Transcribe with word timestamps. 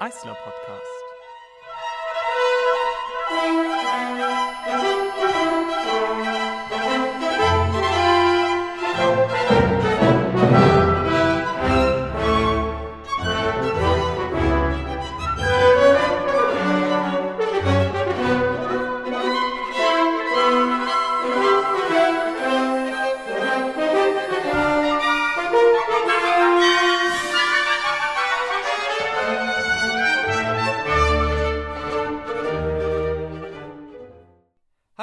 Eisler 0.00 0.36
Podcast. 0.44 0.98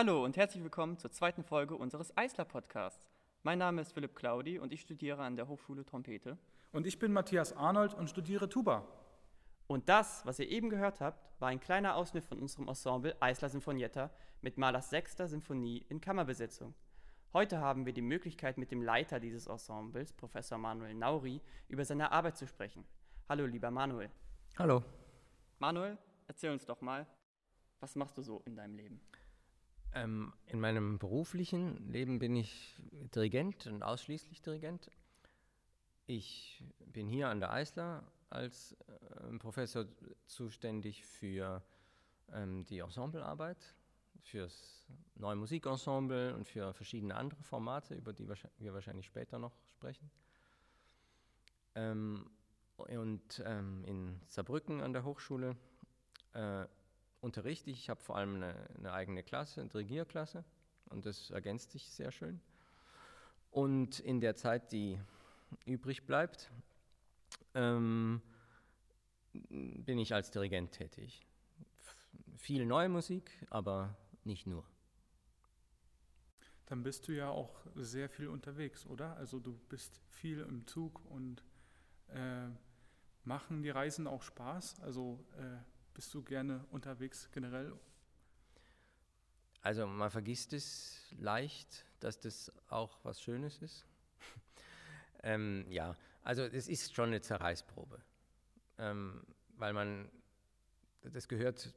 Hallo 0.05 0.23
und 0.23 0.38
herzlich 0.38 0.62
willkommen 0.62 1.00
zur 1.00 1.09
zweiten 1.09 1.44
Folge 1.44 1.76
unseres 1.76 2.16
Eisler 2.16 2.45
Podcasts. 2.45 3.09
Mein 3.41 3.58
Name 3.58 3.82
ist 3.82 3.94
Philipp 3.94 4.16
Claudi 4.16 4.59
und 4.59 4.72
ich 4.72 4.81
studiere 4.81 5.23
an 5.23 5.36
der 5.36 5.48
Hochschule 5.48 5.84
Trompete. 5.84 6.38
Und 6.72 6.86
ich 6.86 7.00
bin 7.00 7.12
Matthias 7.12 7.54
Arnold 7.54 7.95
und 7.95 8.08
studiere 8.08 8.48
Tuba. 8.48 8.88
Und 9.66 9.90
das, 9.90 10.23
was 10.23 10.38
ihr 10.38 10.48
eben 10.48 10.70
gehört 10.70 11.02
habt, 11.02 11.41
war 11.41 11.50
ein 11.50 11.59
kleiner 11.59 11.95
Ausschnitt 11.95 12.23
von 12.23 12.38
unserem 12.40 12.68
Ensemble 12.68 13.20
Eisler 13.20 13.50
Sinfonietta 13.50 14.12
mit 14.41 14.59
Mahlers 14.59 14.91
sechster 14.91 15.28
Sinfonie 15.28 15.84
in 15.90 16.02
Kammerbesetzung. 16.02 16.76
Heute 17.34 17.59
haben 17.59 17.88
wir 17.88 17.94
die 17.94 18.03
Möglichkeit, 18.03 18.59
mit 18.59 18.70
dem 18.70 18.84
Leiter 18.84 19.20
dieses 19.20 19.48
Ensembles, 19.48 20.14
Professor 20.14 20.59
Manuel 20.59 20.94
Nauri, 20.94 21.42
über 21.67 21.84
seine 21.84 22.12
Arbeit 22.12 22.38
zu 22.38 22.45
sprechen. 22.45 22.86
Hallo, 23.28 23.48
lieber 23.48 23.72
Manuel. 23.72 24.12
Hallo. 24.59 24.84
Manuel, 25.58 25.98
erzähl 26.28 26.52
uns 26.52 26.64
doch 26.64 26.81
mal, 26.81 27.08
was 27.80 27.95
machst 27.95 28.16
du 28.20 28.22
so 28.22 28.44
in 28.45 28.56
deinem 28.56 28.76
Leben? 28.76 29.02
Ähm, 29.96 30.34
in 30.48 30.60
meinem 30.60 31.00
beruflichen 31.00 31.90
Leben 31.90 32.20
bin 32.20 32.36
ich 32.36 32.76
Dirigent 33.16 33.66
und 33.68 33.82
ausschließlich 33.82 34.42
Dirigent. 34.42 34.92
Ich 36.06 36.62
bin 36.86 37.08
hier 37.08 37.30
an 37.30 37.40
der 37.40 37.54
Eisler 37.54 38.04
als 38.30 38.73
äh, 38.73 39.38
Professor 39.40 39.86
zuständig 40.26 41.06
für 41.06 41.64
ähm, 42.34 42.66
die 42.66 42.80
Ensemblearbeit, 42.80 43.73
fürs 44.20 44.86
neue 45.16 45.38
Musikensemble 45.38 46.36
und 46.36 46.46
für 46.46 46.73
verschiedene 46.73 47.16
andere 47.16 47.42
Formate, 47.44 47.96
über 47.96 48.12
die 48.12 48.28
wir 48.28 48.73
wahrscheinlich 48.73 49.06
später 49.06 49.40
noch 49.40 49.56
sprechen. 49.78 50.12
Ähm, 51.76 52.30
und 52.76 53.42
ähm, 53.46 53.86
in 53.86 54.20
Saarbrücken 54.28 54.82
an 54.82 54.92
der 54.92 55.06
Hochschule 55.06 55.56
äh, 56.34 56.66
unterrichte 57.26 57.72
ich. 57.72 57.80
Ich 57.80 57.90
habe 57.90 58.02
vor 58.02 58.16
allem 58.16 58.36
eine, 58.36 58.56
eine, 58.78 58.94
eigene 58.94 59.23
Klasse, 59.23 59.59
eine 59.59 59.70
Dirigierklasse 59.70 60.45
und 60.92 61.06
das 61.06 61.32
ergänzt 61.32 61.72
sich 61.72 61.90
sehr 61.90 62.12
schön. 62.12 62.40
Und 63.52 64.00
in 64.00 64.22
der 64.22 64.36
Zeit, 64.36 64.72
die 64.72 65.00
übrig 65.66 66.06
bleibt, 66.06 66.52
ähm, 67.56 68.22
bin 69.34 69.98
ich 69.98 70.14
als 70.14 70.30
Dirigent 70.30 70.72
tätig. 70.72 71.26
F 71.80 72.08
viel 72.38 72.66
neue 72.66 72.90
Musik, 72.90 73.32
aber 73.50 73.98
nicht 74.23 74.45
nur. 74.45 74.64
Dann 76.67 76.84
bist 76.84 77.08
du 77.08 77.12
ja 77.12 77.30
auch 77.30 77.66
sehr 77.76 78.08
viel 78.10 78.28
unterwegs, 78.28 78.86
oder? 78.86 79.16
Also 79.17 79.39
du 79.39 79.58
bist 79.70 80.00
viel 80.10 80.42
im 80.42 80.67
Zug 80.67 81.04
und 81.10 81.44
äh, 82.10 82.48
machen 83.23 83.64
die 83.64 83.70
Reisen 83.70 84.08
auch 84.08 84.22
Spaß? 84.22 84.80
Also 84.82 85.26
äh, 85.38 85.58
bist 85.96 86.14
du 86.14 86.22
gerne 86.22 86.64
unterwegs 86.72 87.30
generell? 87.32 87.74
Also 89.62 89.88
man 89.88 90.12
vergisst 90.12 90.54
es 90.54 91.08
leicht, 91.18 91.86
dass 92.00 92.20
das 92.20 92.52
auch 92.67 93.00
was 93.04 93.20
Schönes 93.20 93.58
ist. 93.64 93.86
ähm, 95.23 95.66
ja, 95.70 95.95
also 96.22 96.44
es 96.44 96.67
ist 96.67 96.94
schon 96.94 97.08
eine 97.08 97.22
Zerreißprobe, 97.22 98.00
ähm, 98.78 99.26
weil 99.58 99.73
man, 99.73 100.11
das 101.02 101.28
gehört, 101.28 101.73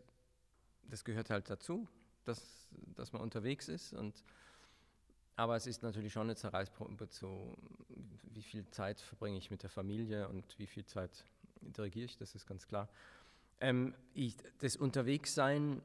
das 0.82 1.04
gehört 1.04 1.30
halt 1.30 1.48
dazu, 1.48 1.88
dass, 2.24 2.68
dass 2.94 3.12
man 3.12 3.22
unterwegs 3.22 3.68
ist 3.68 3.94
und 3.94 4.22
aber 5.36 5.54
es 5.54 5.68
ist 5.68 5.84
natürlich 5.84 6.12
schon 6.12 6.24
eine 6.24 6.34
Zerreißprobe 6.34 7.08
zu, 7.08 7.56
wie 8.24 8.42
viel 8.42 8.68
Zeit 8.70 9.00
verbringe 9.00 9.38
ich 9.38 9.52
mit 9.52 9.62
der 9.62 9.70
Familie 9.70 10.28
und 10.28 10.58
wie 10.58 10.66
viel 10.66 10.84
Zeit 10.84 11.24
dirigiere 11.60 12.06
ich, 12.06 12.16
das 12.16 12.34
ist 12.34 12.44
ganz 12.46 12.66
klar. 12.66 12.88
Ähm, 13.60 13.94
ich, 14.14 14.36
das 14.58 14.76
Unterwegssein 14.76 15.82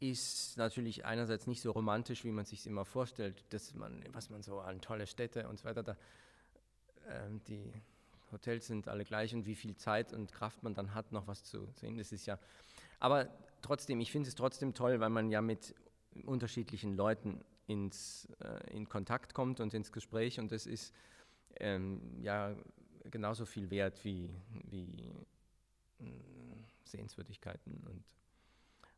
ist 0.00 0.56
natürlich 0.58 1.04
einerseits 1.04 1.46
nicht 1.46 1.60
so 1.60 1.72
romantisch, 1.72 2.24
wie 2.24 2.30
man 2.30 2.44
sich 2.44 2.66
immer 2.66 2.84
vorstellt, 2.84 3.44
dass 3.50 3.74
man, 3.74 4.04
was 4.12 4.30
man 4.30 4.42
so 4.42 4.60
an 4.60 4.80
tolle 4.80 5.06
Städte 5.06 5.48
und 5.48 5.58
so 5.58 5.64
weiter, 5.64 5.82
da, 5.82 5.96
ähm, 7.08 7.40
die 7.48 7.72
Hotels 8.30 8.66
sind 8.66 8.88
alle 8.88 9.04
gleich 9.04 9.34
und 9.34 9.46
wie 9.46 9.54
viel 9.54 9.76
Zeit 9.76 10.12
und 10.12 10.32
Kraft 10.32 10.62
man 10.62 10.74
dann 10.74 10.94
hat, 10.94 11.12
noch 11.12 11.26
was 11.26 11.44
zu 11.44 11.68
sehen, 11.74 11.96
das 11.96 12.12
ist 12.12 12.26
ja, 12.26 12.38
aber 13.00 13.28
trotzdem, 13.62 14.00
ich 14.00 14.12
finde 14.12 14.28
es 14.28 14.34
trotzdem 14.34 14.74
toll, 14.74 15.00
weil 15.00 15.10
man 15.10 15.30
ja 15.30 15.40
mit 15.40 15.74
unterschiedlichen 16.24 16.96
Leuten 16.96 17.40
ins, 17.66 18.28
äh, 18.40 18.76
in 18.76 18.88
Kontakt 18.88 19.34
kommt 19.34 19.60
und 19.60 19.72
ins 19.74 19.92
Gespräch 19.92 20.38
und 20.38 20.52
das 20.52 20.66
ist 20.66 20.92
ähm, 21.58 22.00
ja 22.20 22.54
genauso 23.10 23.46
viel 23.46 23.70
wert 23.70 24.04
wie, 24.04 24.30
wie 24.70 25.10
Sehenswürdigkeiten 26.86 27.82
und 27.86 28.04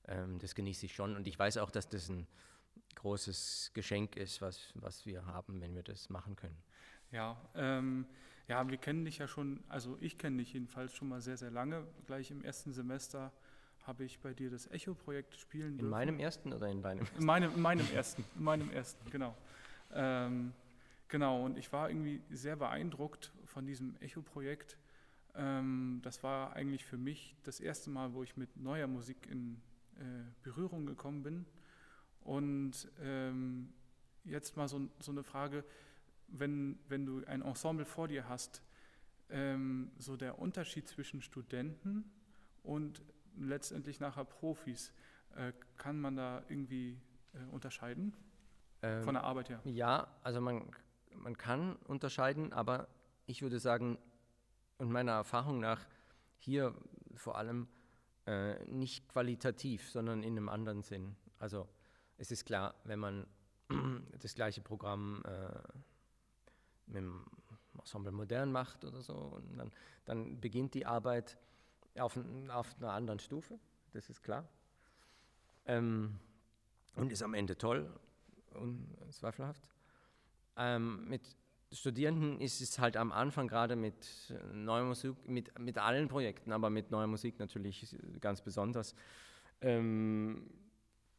ähm, 0.07 0.39
das 0.39 0.55
genieße 0.55 0.87
ich 0.87 0.95
schon. 0.95 1.17
Und 1.17 1.27
ich 1.27 1.39
weiß 1.39 1.59
auch, 1.59 1.71
dass 1.71 1.89
das 1.89 2.09
ein 2.09 2.27
großes 2.95 3.73
Geschenk 3.75 4.17
ist, 4.17 4.41
was, 4.43 4.73
was 4.75 5.07
wir 5.07 5.27
haben, 5.27 5.61
wenn 5.61 5.75
wir 5.75 5.83
das 5.83 6.11
machen 6.11 6.37
können. 6.37 6.57
Ja, 7.13 7.41
ähm, 7.55 8.07
ja, 8.49 8.69
wir 8.69 8.79
kennen 8.79 9.05
dich 9.05 9.19
ja 9.19 9.29
schon, 9.29 9.63
also 9.69 9.99
ich 10.01 10.19
kenne 10.19 10.39
dich 10.39 10.53
jedenfalls 10.53 10.95
schon 10.95 11.09
mal 11.09 11.21
sehr, 11.21 11.37
sehr 11.37 11.51
lange. 11.51 11.87
Gleich 12.07 12.31
im 12.31 12.43
ersten 12.43 12.73
Semester 12.73 13.33
habe 13.83 14.05
ich 14.05 14.19
bei 14.21 14.35
dir 14.35 14.51
das 14.51 14.67
Echo-Projekt 14.71 15.37
spielen 15.37 15.73
in 15.73 15.79
dürfen. 15.79 15.87
In 15.87 15.91
meinem 15.91 16.19
ersten 16.19 16.53
oder 16.53 16.69
in 16.69 16.83
deinem? 16.83 17.07
In 17.19 17.25
meinem, 17.25 17.55
in 17.55 17.61
meinem 17.61 17.91
ersten, 17.93 18.25
in 18.37 18.45
meinem 18.45 18.71
ersten, 18.71 19.11
genau. 19.11 19.37
Ähm, 19.93 20.53
genau, 21.09 21.45
und 21.45 21.57
ich 21.57 21.73
war 21.73 21.89
irgendwie 21.89 22.21
sehr 22.31 22.57
beeindruckt 22.57 23.33
von 23.47 23.67
diesem 23.67 23.97
Echo-Projekt 24.01 24.77
ähm, 25.39 26.01
das 26.03 26.23
war 26.23 26.55
eigentlich 26.55 26.85
für 26.85 26.99
mich 26.99 27.37
das 27.45 27.61
erste 27.61 27.91
Mal, 27.91 28.13
wo 28.13 28.23
ich 28.25 28.37
mit 28.37 28.57
neuer 28.57 28.89
Musik 28.89 29.29
in 29.31 29.61
äh, 29.97 30.03
Berührung 30.43 30.85
gekommen 30.85 31.23
bin. 31.23 31.47
Und 32.21 32.91
ähm, 33.01 33.73
jetzt 34.25 34.57
mal 34.57 34.69
so, 34.69 34.89
so, 34.99 35.13
eine 35.13 35.23
Frage, 35.23 35.65
wenn, 36.27 36.79
wenn 36.89 37.07
du 37.07 37.25
ein 37.27 37.43
Ensemble 37.43 37.87
vor 37.87 38.09
dir 38.09 38.29
hast, 38.29 38.63
ähm, 39.31 39.93
so 39.97 40.17
der 40.17 40.39
Unterschied 40.41 40.89
zwischen 40.89 41.23
Studenten 41.23 42.11
und 42.65 43.03
letztendlich 43.37 44.01
nachher 44.01 44.25
Profis, 44.25 44.93
äh, 45.37 45.53
kann 45.77 46.01
man 46.01 46.17
da 46.17 46.43
irgendwie 46.49 46.99
äh, 47.33 47.45
unterscheiden 47.53 48.13
ähm, 48.83 49.05
von 49.05 49.15
der 49.15 49.23
Arbeit 49.23 49.51
her? 49.51 49.61
Ja, 49.65 50.09
also 50.25 50.41
man, 50.41 50.69
man 51.15 51.39
kann 51.39 51.77
unterscheiden, 51.87 52.53
aber 52.53 52.89
ich 53.27 53.43
würde 53.43 53.61
sagen, 53.61 53.99
und 54.79 54.91
meiner 54.91 55.13
Erfahrung 55.13 55.61
nach 55.61 55.85
hier 56.39 56.75
vor 57.15 57.37
allem 57.37 57.69
äh, 58.27 58.65
nicht 58.67 59.09
qualitativ, 59.09 59.91
sondern 59.91 60.23
in 60.23 60.37
einem 60.37 60.49
anderen 60.49 60.83
Sinn. 60.83 61.17
Also 61.39 61.69
es 62.17 62.31
ist 62.31 62.45
klar, 62.45 62.75
wenn 62.85 62.99
man 62.99 63.27
das 64.21 64.35
gleiche 64.35 64.61
Programm 64.61 65.23
äh, 65.25 65.49
mit 66.87 66.97
dem 66.97 67.27
Ensemble 67.79 68.13
Modern 68.13 68.53
macht 68.53 68.85
oder 68.85 69.03
so, 69.03 69.41
dann, 69.57 69.73
dann, 70.05 70.41
beginnt 70.41 70.75
die 70.75 70.87
Arbeit 70.87 71.39
auf, 71.99 72.19
auf, 72.49 72.77
einer 72.79 72.93
anderen 72.93 73.19
Stufe, 73.19 73.59
das 73.93 74.09
ist 74.09 74.23
klar. 74.23 74.49
Ähm, 75.67 76.19
und 76.97 77.13
ist 77.13 77.23
am 77.23 77.35
Ende 77.35 77.57
toll, 77.57 77.93
unzweifelhaft. 78.55 79.69
Ähm, 80.57 81.09
mit 81.09 81.23
Studierenden 81.71 82.41
ist 82.41 82.61
es 82.63 82.79
halt 82.79 82.97
am 82.97 83.13
Anfang 83.13 83.47
gerade 83.47 83.77
mit 83.77 83.95
äh, 84.31 84.57
neuer 84.57 84.85
Musik, 84.85 85.17
mit, 85.27 85.59
mit 85.59 85.77
allen 85.79 86.09
Projekten, 86.09 86.53
aber 86.53 86.71
mit 86.71 86.91
neuer 86.91 87.07
Musik 87.07 87.39
natürlich 87.39 87.95
ganz 88.21 88.41
besonders, 88.41 88.95
ähm, 89.61 90.49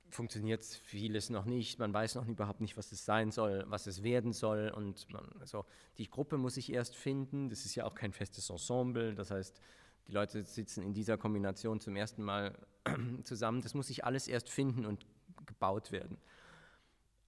funktioniert 0.10 0.64
vieles 0.66 1.30
noch 1.30 1.46
nicht. 1.46 1.78
Man 1.78 1.94
weiß 1.94 2.16
noch 2.16 2.28
überhaupt 2.28 2.62
nicht, 2.62 2.78
was 2.78 2.92
es 2.92 3.06
sein 3.06 3.32
soll, 3.32 3.64
was 3.68 3.86
es 3.86 4.04
werden 4.04 4.34
soll. 4.34 4.70
Und 4.70 5.12
man, 5.12 5.30
also 5.40 5.66
die 5.98 6.10
Gruppe 6.10 6.38
muss 6.38 6.56
sich 6.56 6.72
erst 6.72 6.96
finden. 6.96 7.50
Das 7.50 7.66
ist 7.66 7.76
ja 7.76 7.86
auch 7.86 7.94
kein 7.94 8.12
festes 8.12 8.50
Ensemble. 8.50 9.14
Das 9.14 9.30
heißt, 9.30 9.62
die 10.08 10.12
Leute 10.12 10.42
sitzen 10.44 10.82
in 10.84 10.94
dieser 10.94 11.18
Kombination 11.18 11.80
zum 11.80 11.96
ersten 11.96 12.24
Mal 12.24 12.58
zusammen. 13.24 13.62
Das 13.62 13.76
muss 13.76 13.88
sich 13.88 14.04
alles 14.04 14.28
erst 14.28 14.50
finden 14.50 14.86
und 14.86 15.06
gebaut 15.46 15.92
werden. 15.92 16.18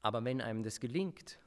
Aber 0.02 0.24
wenn 0.24 0.42
einem 0.42 0.64
das 0.64 0.80
gelingt, 0.80 1.38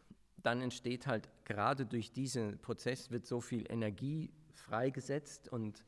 dann 0.44 0.60
entsteht 0.60 1.06
halt 1.06 1.28
gerade 1.44 1.86
durch 1.86 2.12
diesen 2.12 2.58
Prozess 2.58 3.10
wird 3.10 3.26
so 3.26 3.40
viel 3.40 3.64
Energie 3.70 4.30
freigesetzt 4.54 5.48
und, 5.48 5.84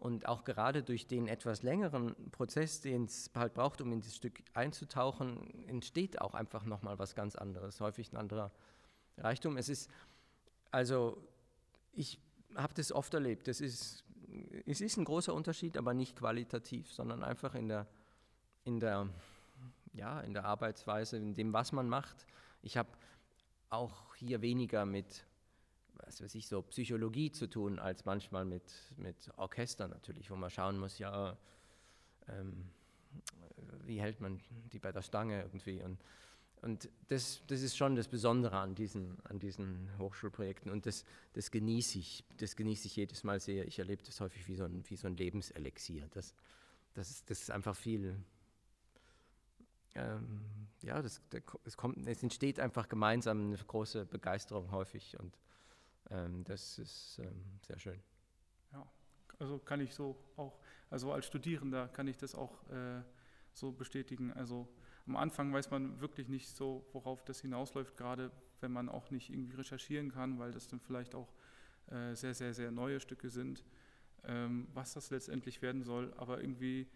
Und 0.00 0.26
auch 0.26 0.44
gerade 0.44 0.82
durch 0.82 1.06
den 1.06 1.28
etwas 1.28 1.62
längeren 1.62 2.14
Prozess, 2.30 2.80
den 2.80 3.04
es 3.04 3.30
halt 3.34 3.52
braucht, 3.52 3.82
um 3.82 3.92
in 3.92 4.00
das 4.00 4.16
Stück 4.16 4.42
einzutauchen, 4.54 5.68
entsteht 5.68 6.22
auch 6.22 6.32
einfach 6.32 6.64
nochmal 6.64 6.98
was 6.98 7.14
ganz 7.14 7.36
anderes, 7.36 7.80
häufig 7.80 8.10
ein 8.10 8.16
anderer 8.16 8.50
Reichtum. 9.18 9.58
Es 9.58 9.68
ist, 9.68 9.90
also 10.70 11.22
ich 11.92 12.18
habe 12.54 12.72
das 12.72 12.92
oft 12.92 13.12
erlebt, 13.12 13.46
das 13.46 13.60
ist, 13.60 14.04
es 14.64 14.80
ist 14.80 14.96
ein 14.96 15.04
großer 15.04 15.34
Unterschied, 15.34 15.76
aber 15.76 15.92
nicht 15.92 16.16
qualitativ, 16.16 16.90
sondern 16.90 17.22
einfach 17.22 17.54
in 17.54 17.68
der, 17.68 17.86
in 18.64 18.80
der, 18.80 19.06
ja, 19.92 20.20
in 20.22 20.32
der 20.32 20.46
Arbeitsweise, 20.46 21.18
in 21.18 21.34
dem, 21.34 21.52
was 21.52 21.72
man 21.72 21.90
macht. 21.90 22.26
Ich 22.62 22.78
habe 22.78 22.88
auch 23.70 24.14
hier 24.16 24.42
weniger 24.42 24.84
mit 24.84 25.24
was 26.06 26.22
weiß 26.22 26.34
ich, 26.34 26.46
so 26.46 26.62
Psychologie 26.62 27.30
zu 27.30 27.48
tun, 27.48 27.78
als 27.78 28.04
manchmal 28.04 28.44
mit, 28.44 28.64
mit 28.96 29.16
Orchester 29.36 29.88
natürlich, 29.88 30.30
wo 30.30 30.36
man 30.36 30.50
schauen 30.50 30.78
muss, 30.78 30.98
ja, 30.98 31.36
ähm, 32.28 32.68
wie 33.84 34.00
hält 34.00 34.20
man 34.20 34.40
die 34.72 34.78
bei 34.78 34.92
der 34.92 35.02
Stange 35.02 35.42
irgendwie. 35.42 35.82
Und, 35.82 35.98
und 36.62 36.88
das, 37.08 37.42
das 37.46 37.62
ist 37.62 37.76
schon 37.76 37.96
das 37.96 38.08
Besondere 38.08 38.58
an 38.58 38.74
diesen, 38.74 39.18
an 39.24 39.38
diesen 39.38 39.88
Hochschulprojekten 39.98 40.70
und 40.70 40.86
das, 40.86 41.04
das 41.32 41.50
genieße 41.50 41.98
ich, 41.98 42.24
das 42.36 42.56
genieße 42.56 42.86
ich 42.86 42.96
jedes 42.96 43.24
Mal 43.24 43.40
sehr. 43.40 43.66
Ich 43.66 43.78
erlebe 43.78 44.02
das 44.02 44.20
häufig 44.20 44.46
wie 44.48 44.56
so 44.56 44.64
ein, 44.64 44.84
wie 44.88 44.96
so 44.96 45.06
ein 45.06 45.16
Lebenselixier. 45.16 46.08
Das, 46.10 46.34
das, 46.94 47.10
ist, 47.10 47.30
das 47.30 47.42
ist 47.42 47.50
einfach 47.50 47.76
viel, 47.76 48.16
ähm, 49.94 50.40
ja, 50.82 51.00
das, 51.02 51.22
das 51.64 51.76
kommt, 51.76 52.06
es 52.06 52.22
entsteht 52.22 52.58
einfach 52.60 52.88
gemeinsam 52.88 53.40
eine 53.40 53.56
große 53.56 54.06
Begeisterung 54.06 54.70
häufig 54.70 55.18
und 55.18 55.38
ähm, 56.10 56.44
das 56.44 56.78
ist 56.78 57.18
ähm, 57.18 57.44
sehr 57.66 57.78
schön. 57.78 58.00
Ja, 58.72 58.86
also 59.38 59.58
kann 59.58 59.80
ich 59.80 59.94
so 59.94 60.16
auch, 60.36 60.58
also 60.90 61.12
als 61.12 61.26
Studierender 61.26 61.88
kann 61.88 62.08
ich 62.08 62.16
das 62.16 62.34
auch 62.34 62.68
äh, 62.70 63.02
so 63.52 63.72
bestätigen. 63.72 64.32
Also 64.32 64.68
am 65.06 65.16
Anfang 65.16 65.52
weiß 65.52 65.70
man 65.70 66.00
wirklich 66.00 66.28
nicht 66.28 66.48
so, 66.48 66.86
worauf 66.92 67.24
das 67.24 67.40
hinausläuft, 67.40 67.96
gerade 67.96 68.30
wenn 68.60 68.72
man 68.72 68.88
auch 68.88 69.10
nicht 69.10 69.30
irgendwie 69.30 69.56
recherchieren 69.56 70.12
kann, 70.12 70.38
weil 70.38 70.52
das 70.52 70.68
dann 70.68 70.80
vielleicht 70.80 71.14
auch 71.14 71.32
äh, 71.88 72.14
sehr, 72.14 72.34
sehr, 72.34 72.54
sehr 72.54 72.70
neue 72.70 73.00
Stücke 73.00 73.30
sind, 73.30 73.64
ähm, 74.24 74.68
was 74.72 74.94
das 74.94 75.10
letztendlich 75.10 75.62
werden 75.62 75.82
soll. 75.82 76.12
Aber 76.16 76.40
irgendwie 76.40 76.88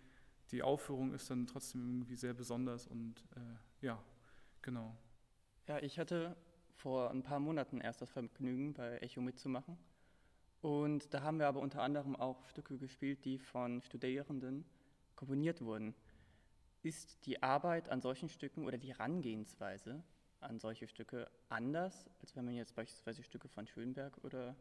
die 0.50 0.62
Aufführung 0.62 1.12
ist 1.14 1.30
dann 1.30 1.46
trotzdem 1.46 1.86
irgendwie 1.88 2.16
sehr 2.16 2.34
besonders 2.34 2.86
und 2.86 3.24
äh, 3.36 3.86
ja, 3.86 4.02
genau. 4.62 4.96
Ja, 5.66 5.78
ich 5.78 5.98
hatte 5.98 6.36
vor 6.76 7.10
ein 7.10 7.22
paar 7.22 7.40
Monaten 7.40 7.80
erst 7.80 8.02
das 8.02 8.10
Vergnügen, 8.10 8.74
bei 8.74 8.98
Echo 8.98 9.20
mitzumachen. 9.20 9.78
Und 10.60 11.12
da 11.12 11.22
haben 11.22 11.38
wir 11.38 11.46
aber 11.46 11.60
unter 11.60 11.82
anderem 11.82 12.16
auch 12.16 12.44
Stücke 12.46 12.78
gespielt, 12.78 13.24
die 13.24 13.38
von 13.38 13.82
Studierenden 13.82 14.64
komponiert 15.14 15.60
wurden. 15.60 15.94
Ist 16.82 17.26
die 17.26 17.42
Arbeit 17.42 17.88
an 17.88 18.00
solchen 18.00 18.28
Stücken 18.28 18.66
oder 18.66 18.78
die 18.78 18.88
Herangehensweise 18.88 20.02
an 20.40 20.58
solche 20.58 20.86
Stücke 20.86 21.30
anders, 21.48 22.08
als 22.20 22.36
wenn 22.36 22.44
man 22.44 22.54
jetzt 22.54 22.74
beispielsweise 22.74 23.22
Stücke 23.22 23.48
von 23.48 23.66
Schönberg 23.66 24.22
oder 24.22 24.54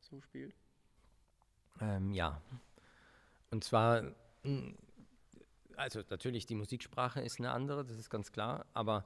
so 0.00 0.20
spielt? 0.20 0.54
Ähm, 1.80 2.12
ja. 2.12 2.40
Und 3.50 3.64
zwar, 3.64 4.02
hm, 4.42 4.76
also 5.78 6.00
natürlich 6.10 6.46
die 6.46 6.54
Musiksprache 6.54 7.20
ist 7.20 7.38
eine 7.38 7.50
andere, 7.50 7.84
das 7.84 7.96
ist 7.98 8.10
ganz 8.10 8.32
klar, 8.32 8.66
aber 8.74 9.04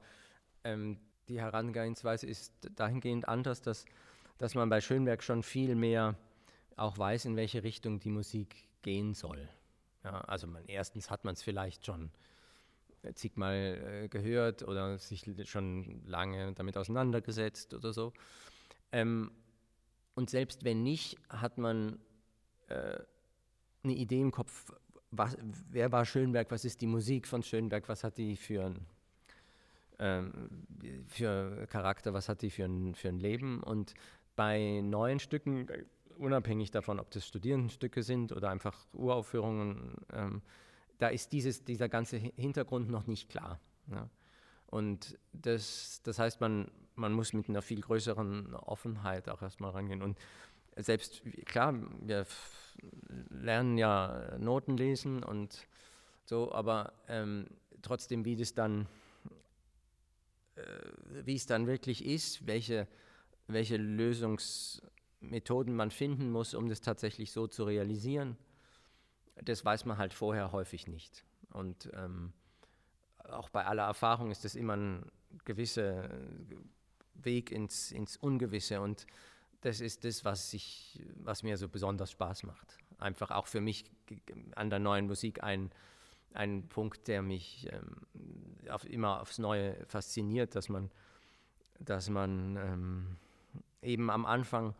ähm, 0.63 0.97
die 1.27 1.39
Herangehensweise 1.39 2.27
ist 2.27 2.53
dahingehend 2.75 3.27
anders, 3.27 3.61
dass, 3.61 3.85
dass 4.37 4.55
man 4.55 4.69
bei 4.69 4.81
Schönberg 4.81 5.23
schon 5.23 5.43
viel 5.43 5.75
mehr 5.75 6.15
auch 6.75 6.97
weiß, 6.97 7.25
in 7.25 7.35
welche 7.35 7.63
Richtung 7.63 7.99
die 7.99 8.09
Musik 8.09 8.67
gehen 8.81 9.13
soll. 9.13 9.47
Ja, 10.03 10.21
also 10.21 10.47
man, 10.47 10.65
erstens 10.67 11.09
hat 11.09 11.23
man 11.23 11.33
es 11.35 11.43
vielleicht 11.43 11.85
schon 11.85 12.11
zigmal 13.15 14.03
äh, 14.05 14.07
gehört 14.07 14.63
oder 14.63 14.97
sich 14.97 15.25
schon 15.45 16.03
lange 16.05 16.53
damit 16.53 16.77
auseinandergesetzt 16.77 17.73
oder 17.73 17.93
so. 17.93 18.13
Ähm, 18.91 19.31
und 20.15 20.29
selbst 20.29 20.63
wenn 20.63 20.83
nicht, 20.83 21.17
hat 21.29 21.57
man 21.57 21.99
äh, 22.67 22.99
eine 23.83 23.93
Idee 23.93 24.21
im 24.21 24.31
Kopf, 24.31 24.71
was, 25.15 25.37
wer 25.69 25.91
war 25.91 26.05
Schönberg, 26.05 26.49
was 26.51 26.65
ist 26.65 26.81
die 26.81 26.87
Musik 26.87 27.27
von 27.27 27.43
Schönberg, 27.43 27.87
was 27.87 28.03
hat 28.03 28.17
die 28.17 28.35
für 28.35 28.65
ein 28.65 28.85
ähm, 29.99 30.49
für 31.07 31.67
Charakter, 31.67 32.13
was 32.13 32.29
hat 32.29 32.41
die 32.41 32.49
für 32.49 32.65
ein, 32.65 32.95
für 32.95 33.09
ein 33.09 33.19
Leben. 33.19 33.61
Und 33.61 33.93
bei 34.35 34.81
neuen 34.83 35.19
Stücken, 35.19 35.67
unabhängig 36.17 36.71
davon, 36.71 36.99
ob 36.99 37.11
das 37.11 37.27
Studierendenstücke 37.27 38.03
sind 38.03 38.31
oder 38.31 38.49
einfach 38.49 38.85
Uraufführungen, 38.93 39.95
ähm, 40.11 40.41
da 40.97 41.07
ist 41.07 41.31
dieses, 41.31 41.63
dieser 41.63 41.89
ganze 41.89 42.17
Hintergrund 42.17 42.89
noch 42.89 43.07
nicht 43.07 43.29
klar. 43.29 43.59
Ja. 43.91 44.09
Und 44.67 45.17
das, 45.33 46.01
das 46.03 46.17
heißt, 46.19 46.41
man, 46.41 46.71
man 46.95 47.13
muss 47.13 47.33
mit 47.33 47.49
einer 47.49 47.61
viel 47.61 47.81
größeren 47.81 48.55
Offenheit 48.55 49.29
auch 49.29 49.41
erstmal 49.41 49.71
rangehen. 49.71 50.01
Und 50.01 50.17
selbst, 50.77 51.21
klar, 51.45 51.73
wir 52.01 52.25
lernen 53.29 53.77
ja 53.77 54.37
Noten 54.37 54.77
lesen 54.77 55.23
und 55.23 55.67
so, 56.25 56.51
aber 56.51 56.93
ähm, 57.07 57.47
trotzdem, 57.81 58.25
wie 58.25 58.35
das 58.35 58.53
dann 58.53 58.87
äh, 60.55 60.61
wie 61.25 61.35
es 61.35 61.45
dann 61.45 61.67
wirklich 61.67 62.05
ist, 62.05 62.45
welche, 62.45 62.87
welche 63.47 63.77
Lösungsmethoden 63.77 65.75
man 65.75 65.91
finden 65.91 66.31
muss, 66.31 66.53
um 66.53 66.69
das 66.69 66.81
tatsächlich 66.81 67.31
so 67.31 67.47
zu 67.47 67.63
realisieren, 67.63 68.37
das 69.43 69.65
weiß 69.65 69.85
man 69.85 69.97
halt 69.97 70.13
vorher 70.13 70.51
häufig 70.51 70.87
nicht. 70.87 71.25
Und 71.51 71.89
ähm, 71.93 72.33
auch 73.23 73.49
bei 73.49 73.65
aller 73.65 73.83
Erfahrung 73.83 74.31
ist 74.31 74.45
das 74.45 74.55
immer 74.55 74.75
ein 74.75 75.11
gewisser 75.45 76.09
Weg 77.15 77.51
ins, 77.51 77.91
ins 77.91 78.17
Ungewisse. 78.17 78.81
Und 78.81 79.07
das 79.63 79.81
ist 79.81 80.03
das, 80.03 80.23
was, 80.23 80.53
ich, 80.53 81.01
was 81.15 81.43
mir 81.43 81.57
so 81.57 81.67
besonders 81.67 82.11
Spaß 82.11 82.43
macht. 82.43 82.77
Einfach 82.97 83.31
auch 83.31 83.47
für 83.47 83.61
mich 83.61 83.85
an 84.55 84.69
der 84.69 84.79
neuen 84.79 85.07
Musik 85.07 85.43
ein 85.43 85.71
ein 86.33 86.67
Punkt, 86.67 87.07
der 87.07 87.21
mich 87.21 87.67
ähm, 87.71 88.69
auf, 88.69 88.85
immer 88.85 89.21
aufs 89.21 89.39
Neue 89.39 89.75
fasziniert, 89.85 90.55
dass 90.55 90.69
man, 90.69 90.91
dass 91.79 92.09
man 92.09 92.57
ähm, 92.57 93.17
eben 93.81 94.09
am 94.09 94.25
Anfang 94.25 94.75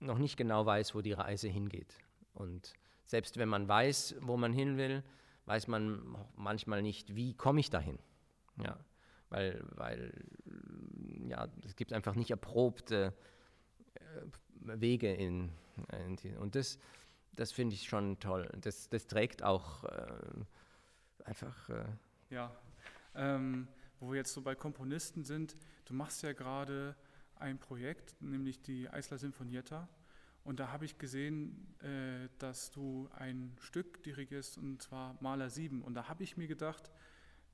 noch 0.00 0.18
nicht 0.18 0.36
genau 0.36 0.66
weiß, 0.66 0.94
wo 0.94 1.00
die 1.00 1.12
Reise 1.12 1.48
hingeht. 1.48 1.98
Und 2.34 2.74
selbst 3.06 3.36
wenn 3.36 3.48
man 3.48 3.68
weiß, 3.68 4.16
wo 4.20 4.36
man 4.36 4.52
hin 4.52 4.76
will, 4.76 5.02
weiß 5.46 5.68
man 5.68 6.16
manchmal 6.36 6.82
nicht, 6.82 7.14
wie 7.14 7.34
komme 7.34 7.60
ich 7.60 7.70
dahin. 7.70 7.98
Ja, 8.62 8.78
weil, 9.30 9.64
weil 9.74 10.12
ja, 11.26 11.48
es 11.64 11.76
gibt 11.76 11.92
einfach 11.92 12.14
nicht 12.14 12.30
erprobte 12.30 13.14
Wege 14.64 15.12
in, 15.12 15.50
in 15.92 16.36
und 16.36 16.54
das, 16.54 16.78
das 17.34 17.52
finde 17.52 17.74
ich 17.74 17.88
schon 17.88 18.18
toll. 18.20 18.48
Das, 18.60 18.88
das 18.88 19.06
trägt 19.06 19.42
auch 19.42 19.84
äh, 19.84 20.12
einfach. 21.24 21.68
Äh 21.68 21.84
ja, 22.30 22.54
ähm, 23.14 23.68
wo 24.00 24.10
wir 24.10 24.18
jetzt 24.18 24.32
so 24.32 24.42
bei 24.42 24.54
Komponisten 24.54 25.24
sind, 25.24 25.56
du 25.84 25.94
machst 25.94 26.22
ja 26.22 26.32
gerade 26.32 26.96
ein 27.36 27.58
Projekt, 27.58 28.20
nämlich 28.20 28.60
die 28.62 28.88
Eisler 28.88 29.18
Sinfonietta. 29.18 29.88
Und 30.44 30.58
da 30.58 30.72
habe 30.72 30.84
ich 30.84 30.98
gesehen, 30.98 31.74
äh, 31.82 32.28
dass 32.38 32.70
du 32.72 33.08
ein 33.12 33.56
Stück 33.60 34.02
dirigierst, 34.02 34.58
und 34.58 34.82
zwar 34.82 35.16
Maler 35.20 35.50
7. 35.50 35.82
Und 35.82 35.94
da 35.94 36.08
habe 36.08 36.24
ich 36.24 36.36
mir 36.36 36.48
gedacht, 36.48 36.90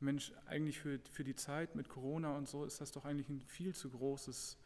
Mensch, 0.01 0.33
eigentlich 0.47 0.79
für, 0.79 1.01
für 1.11 1.25
die 1.25 1.35
Zeit 1.35 1.75
mit 1.75 1.89
Corona 1.89 2.37
und 2.37 2.49
so 2.49 2.65
ist 2.65 2.81
das 2.81 2.93
doch 2.93 3.05
eigentlich 3.05 3.29
ein 3.29 3.41
viel 3.41 3.75
zu 3.75 3.91
großes 3.91 4.57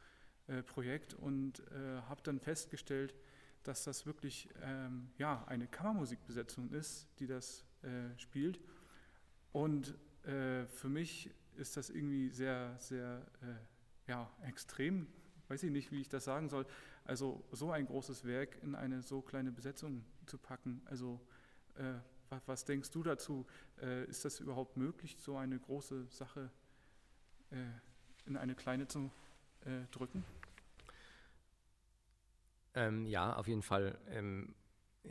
äh, 0.53 0.63
Projekt. 0.63 1.15
Und 1.15 1.61
äh, 1.71 2.03
habe 2.09 2.21
dann 2.23 2.39
festgestellt, 2.39 3.15
dass 3.63 3.85
das 3.85 4.07
wirklich 4.07 4.49
ähm, 4.63 5.09
ja, 5.19 5.45
eine 5.47 5.67
Kammermusikbesetzung 5.67 6.71
ist, 6.71 7.09
die 7.19 7.27
das 7.27 7.65
äh, 7.83 8.19
spielt. 8.19 8.61
Und 9.53 9.95
äh, 10.25 10.67
für 10.67 10.89
mich 10.89 11.31
ist 11.57 11.77
das 11.77 11.91
irgendwie 11.91 12.31
sehr, 12.31 12.77
sehr 12.79 13.25
äh, 13.43 14.11
ja, 14.11 14.29
extrem. 14.43 15.07
Weiß 15.49 15.63
ich 15.63 15.71
nicht, 15.71 15.91
wie 15.93 16.01
ich 16.01 16.09
das 16.09 16.25
sagen 16.25 16.49
soll. 16.49 16.67
Also 17.05 17.45
so 17.53 17.71
ein 17.71 17.87
großes 17.87 18.25
Werk 18.25 18.63
in 18.63 18.75
eine 18.75 19.03
so 19.03 19.23
kleine 19.23 19.53
Besetzung 19.53 20.05
zu 20.27 20.39
packen. 20.39 20.83
Also 20.87 21.21
was, 22.47 22.65
denkst 22.65 22.91
du 22.91 23.03
dazu? 23.03 23.45
Ist 24.09 24.25
das 24.25 24.41
überhaupt 24.41 24.77
möglich, 24.77 25.17
so 25.19 25.37
eine 25.37 25.59
große 25.59 26.07
Sache 26.11 26.51
in 28.25 28.37
eine 28.37 28.55
kleine 28.55 28.87
zu 28.87 29.11
drücken? 29.91 30.25
Ähm, 32.75 33.07
ja, 33.07 33.35
auf 33.37 33.49
jeden 33.49 33.63
Fall. 33.63 33.99
Ähm, 34.11 34.55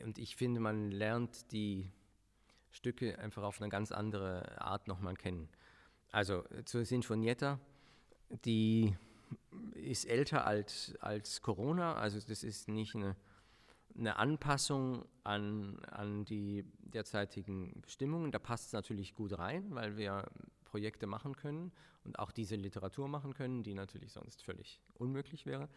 und 0.04 0.18
ich 0.18 0.36
finde, 0.36 0.60
man 0.60 0.92
lernt 0.92 1.52
die 1.52 1.92
Stücke 2.72 3.20
einfach 3.20 3.44
auf 3.44 3.62
eine 3.62 3.70
ganz 3.70 3.92
andere 3.92 4.62
Art 4.62 4.88
nochmal 4.88 5.16
kennen. 5.16 5.50
Also 6.12 6.44
zur 6.66 6.86
Sinfonietta, 6.86 7.60
die 8.46 8.96
ist 9.76 10.06
älter 10.06 10.46
als, 10.46 10.96
als 11.00 11.42
Corona, 11.42 11.96
also 11.96 12.20
das 12.20 12.44
ist 12.44 12.68
nicht 12.68 12.96
eine, 12.96 13.16
eine 13.98 14.18
Anpassung 14.18 15.06
an, 15.24 15.80
an 15.86 16.26
die 16.26 16.66
derzeitigen 16.80 17.82
Bestimmungen. 17.82 18.32
Da 18.32 18.40
passt 18.40 18.68
es 18.68 18.74
natürlich 18.74 19.14
gut 19.14 19.38
rein, 19.38 19.66
weil 19.70 19.98
wir 19.98 20.26
Projekte 20.66 21.08
machen 21.08 21.36
können 21.36 21.72
und 22.04 22.20
auch 22.20 22.32
diese 22.32 22.56
Literatur 22.56 23.08
machen 23.08 23.34
können, 23.34 23.64
die 23.64 23.74
natürlich 23.74 24.14
sonst 24.14 24.44
völlig 24.44 24.82
unmöglich 24.96 25.46
wäre. 25.46 25.70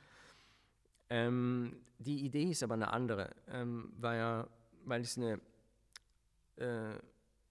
Ähm, 1.14 1.80
die 1.98 2.24
Idee 2.24 2.50
ist 2.50 2.64
aber 2.64 2.74
eine 2.74 2.92
andere, 2.92 3.30
ähm, 3.46 3.92
weil, 3.98 4.48
weil 4.84 5.00
es 5.02 5.16
eine, 5.16 5.40
äh, 6.56 6.98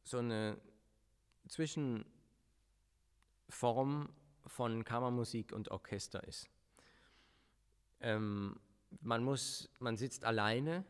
so 0.03 0.17
eine 0.17 0.57
Zwischenform 1.47 2.03
von 4.47 4.83
Kammermusik 4.83 5.53
und 5.53 5.71
Orchester 5.71 6.21
ist. 6.25 6.49
Ähm, 8.01 8.59
man, 8.99 9.23
muss, 9.23 9.69
man 9.79 9.95
sitzt 9.95 10.25
alleine, 10.25 10.83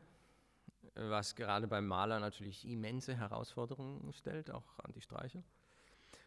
was 0.95 1.35
gerade 1.35 1.67
beim 1.67 1.85
Maler 1.85 2.19
natürlich 2.19 2.67
immense 2.67 3.15
Herausforderungen 3.15 4.11
stellt, 4.13 4.49
auch 4.49 4.79
an 4.79 4.91
die 4.93 5.01
Streicher. 5.01 5.43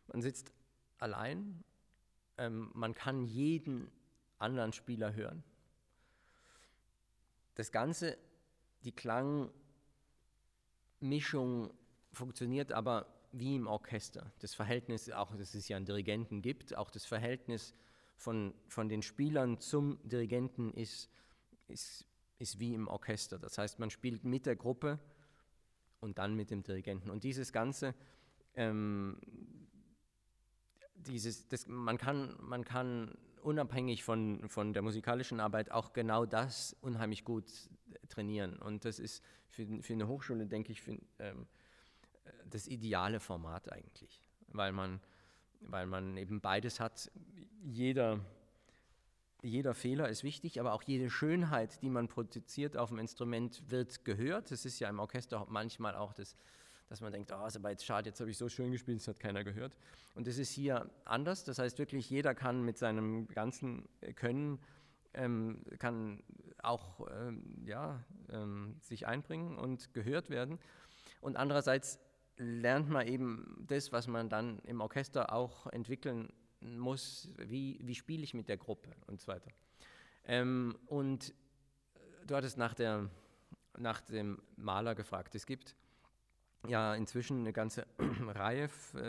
Man 0.07 0.23
sitzt 0.23 0.53
allein, 0.99 1.65
ähm, 2.38 2.71
man 2.73 2.95
kann 2.95 3.25
jeden 3.25 3.91
anderen 4.38 4.73
Spieler 4.73 5.12
hören. 5.12 5.43
Das 7.56 7.72
Ganze, 7.72 8.16
die 8.84 8.92
Klangmischung 8.92 9.50
funktioniert 12.12 12.70
aber 12.70 13.06
wie 13.32 13.56
im 13.56 13.66
Orchester. 13.66 14.30
Das 14.38 14.54
Verhältnis, 14.54 15.10
auch 15.10 15.34
dass 15.34 15.54
es 15.54 15.66
ja 15.68 15.76
einen 15.76 15.86
Dirigenten 15.86 16.42
gibt, 16.42 16.76
auch 16.76 16.90
das 16.90 17.04
Verhältnis 17.04 17.75
von, 18.16 18.54
von 18.68 18.88
den 18.88 19.02
Spielern 19.02 19.58
zum 19.58 19.98
Dirigenten 20.04 20.72
ist, 20.72 21.10
ist, 21.68 22.06
ist 22.38 22.60
wie 22.60 22.75
im 22.75 22.88
Orchester. 22.88 23.38
Das 23.38 23.58
heißt, 23.58 23.78
man 23.78 23.90
spielt 23.90 24.25
mit 24.25 24.46
der 24.46 24.56
Gruppe 24.56 24.98
und 26.00 26.18
dann 26.18 26.34
mit 26.34 26.50
dem 26.50 26.62
Dirigenten. 26.62 27.10
Und 27.10 27.25
dieses 27.25 27.52
Ganze, 27.52 27.94
ähm, 28.54 29.18
dieses, 30.94 31.48
das, 31.48 31.66
man, 31.66 31.96
kann, 31.96 32.36
man 32.40 32.64
kann 32.64 33.16
unabhängig 33.47 34.03
von, 34.03 34.49
von 34.49 34.73
der 34.73 34.83
musikalischen 34.83 35.38
Arbeit 35.38 35.71
auch 35.71 35.93
genau 35.93 36.26
das 36.26 36.76
unheimlich 36.81 37.25
gut 37.25 37.45
trainieren. 38.09 38.59
Und 38.59 38.85
das 38.85 38.99
ist 38.99 39.23
für, 39.49 39.67
für 39.83 39.93
eine 39.93 40.09
Hochschule, 40.09 40.47
denke 40.47 40.73
ich, 40.73 40.83
für, 40.83 40.99
ähm, 41.21 41.47
das 42.50 42.67
ideale 42.67 43.21
Format 43.21 43.73
eigentlich, 43.73 44.21
weil 44.49 44.73
man, 44.73 45.00
weil 45.61 45.87
man 45.87 46.17
eben 46.17 46.41
beides 46.41 46.81
hat. 46.81 47.11
Jeder, 47.62 48.19
jeder 49.43 49.75
Fehler 49.75 50.09
ist 50.09 50.25
wichtig, 50.25 50.59
aber 50.59 50.73
auch 50.73 50.83
jede 50.83 51.09
Schönheit, 51.09 51.81
die 51.83 51.88
man 51.88 52.09
produziert 52.09 52.76
auf 52.76 52.88
dem 52.88 52.99
Instrument, 52.99 53.62
wird 53.71 54.05
gehört. 54.05 54.50
Das 54.50 54.65
ist 54.65 54.81
ja 54.81 54.88
im 54.88 54.99
Orchester 54.99 55.47
manchmal 55.49 55.95
auch 55.95 56.12
das 56.12 56.35
dass 56.88 57.00
man 57.00 57.12
denkt, 57.12 57.33
oh, 57.33 57.47
ist 57.47 57.57
aber 57.57 57.71
jetzt 57.71 57.85
schade, 57.85 58.09
jetzt 58.09 58.21
habe 58.21 58.31
ich 58.31 58.38
so 58.38 58.49
schön 58.49 58.71
gespielt, 58.71 59.00
das 59.00 59.09
hat 59.09 59.21
keiner 59.21 59.45
gehört. 59.45 59.76
Und 60.14 60.26
das 60.26 60.38
ist 60.38 60.50
hier 60.50 60.90
anders. 61.05 61.45
Das 61.45 61.59
heißt 61.59 61.78
wirklich, 61.78 62.09
jeder 62.09 62.35
kann 62.35 62.62
mit 62.62 62.78
seinem 62.78 63.26
ganzen 63.28 63.88
Können 64.14 64.61
ähm, 65.16 65.62
kann 65.78 66.23
auch 66.62 67.07
ähm, 67.11 67.43
ja, 67.64 68.05
ähm, 68.31 68.76
sich 68.81 69.07
einbringen 69.07 69.57
und 69.57 69.93
gehört 69.95 70.31
werden. 70.31 70.59
Und 71.21 71.37
andererseits 71.37 71.99
lernt 72.37 72.88
man 72.88 73.07
eben 73.07 73.64
das, 73.66 73.93
was 73.93 74.07
man 74.07 74.28
dann 74.28 74.59
im 74.61 74.81
Orchester 74.81 75.33
auch 75.33 75.66
entwickeln 75.69 76.33
muss, 76.61 77.31
wie, 77.38 77.78
wie 77.83 77.95
spiele 77.95 78.23
ich 78.23 78.35
mit 78.35 78.49
der 78.49 78.57
Gruppe 78.57 78.90
und 79.07 79.21
so 79.21 79.28
weiter. 79.28 79.50
Ähm, 80.25 80.76
und 80.87 81.35
du 82.26 82.35
hattest 82.35 82.59
nach, 82.59 82.75
der, 82.75 83.09
nach 83.78 84.00
dem 84.00 84.43
Maler 84.57 84.95
gefragt. 84.95 85.35
Es 85.35 85.47
gibt 85.47 85.75
ja 86.68 86.94
inzwischen 86.94 87.40
eine 87.40 87.52
ganze 87.52 87.87
Reihe 88.28 88.68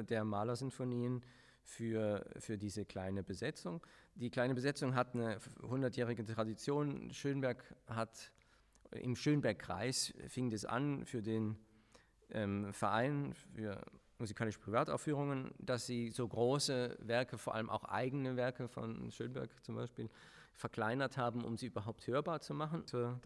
der 0.10 0.24
Malersinfonien 0.24 1.24
für, 1.64 2.26
für 2.40 2.58
diese 2.58 2.86
kleine 2.86 3.24
Besetzung. 3.24 3.86
Die 4.16 4.30
kleine 4.30 4.56
Besetzung 4.56 4.96
hat 4.96 5.14
eine 5.14 5.38
100-jährige 5.62 6.26
Tradition. 6.26 7.12
Schönberg 7.12 7.64
hat 7.88 8.32
im 8.92 9.16
Schönberg-Kreis 9.16 10.14
fing 10.28 10.50
das 10.50 10.66
an 10.66 11.06
für 11.06 11.22
den 11.22 11.58
ähm, 12.32 12.74
Verein 12.74 13.34
für 13.54 13.82
musikalische 14.18 14.60
Privataufführungen, 14.60 15.52
dass 15.60 15.86
sie 15.86 16.10
so 16.10 16.28
große 16.28 16.98
Werke, 17.02 17.38
vor 17.38 17.54
allem 17.54 17.70
auch 17.70 17.84
eigene 17.84 18.36
Werke 18.36 18.68
von 18.68 19.12
Schönberg 19.12 19.50
zum 19.64 19.76
Beispiel, 19.76 20.10
verkleinert 20.54 21.18
haben, 21.18 21.44
um 21.44 21.56
sie 21.56 21.68
überhaupt 21.68 22.08
hörbar 22.08 22.42
zu 22.42 22.54
machen 22.54 22.88
zur 22.88 23.20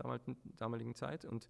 damaligen 0.58 0.96
Zeit. 0.96 1.24
Und 1.24 1.48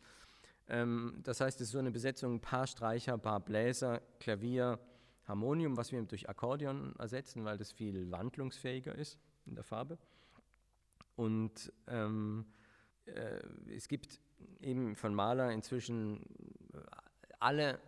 das 0.67 1.41
heißt, 1.41 1.59
es 1.59 1.67
ist 1.67 1.71
so 1.71 1.79
eine 1.79 1.91
Besetzung, 1.91 2.35
ein 2.35 2.41
paar 2.41 2.65
Streicher, 2.65 3.13
ein 3.13 3.21
paar 3.21 3.39
Bläser, 3.39 4.01
Klavier, 4.19 4.79
Harmonium, 5.27 5.75
was 5.75 5.91
wir 5.91 6.01
durch 6.03 6.29
Akkordeon 6.29 6.95
ersetzen, 6.97 7.43
weil 7.43 7.57
das 7.57 7.71
viel 7.71 8.09
wandlungsfähiger 8.09 8.95
ist 8.95 9.19
in 9.45 9.55
der 9.55 9.63
Farbe. 9.63 9.97
Und 11.15 11.73
ähm, 11.87 12.45
äh, 13.05 13.39
es 13.75 13.87
gibt 13.87 14.21
eben 14.61 14.95
von 14.95 15.13
Mahler 15.13 15.51
inzwischen 15.51 16.25
alle 17.39 17.79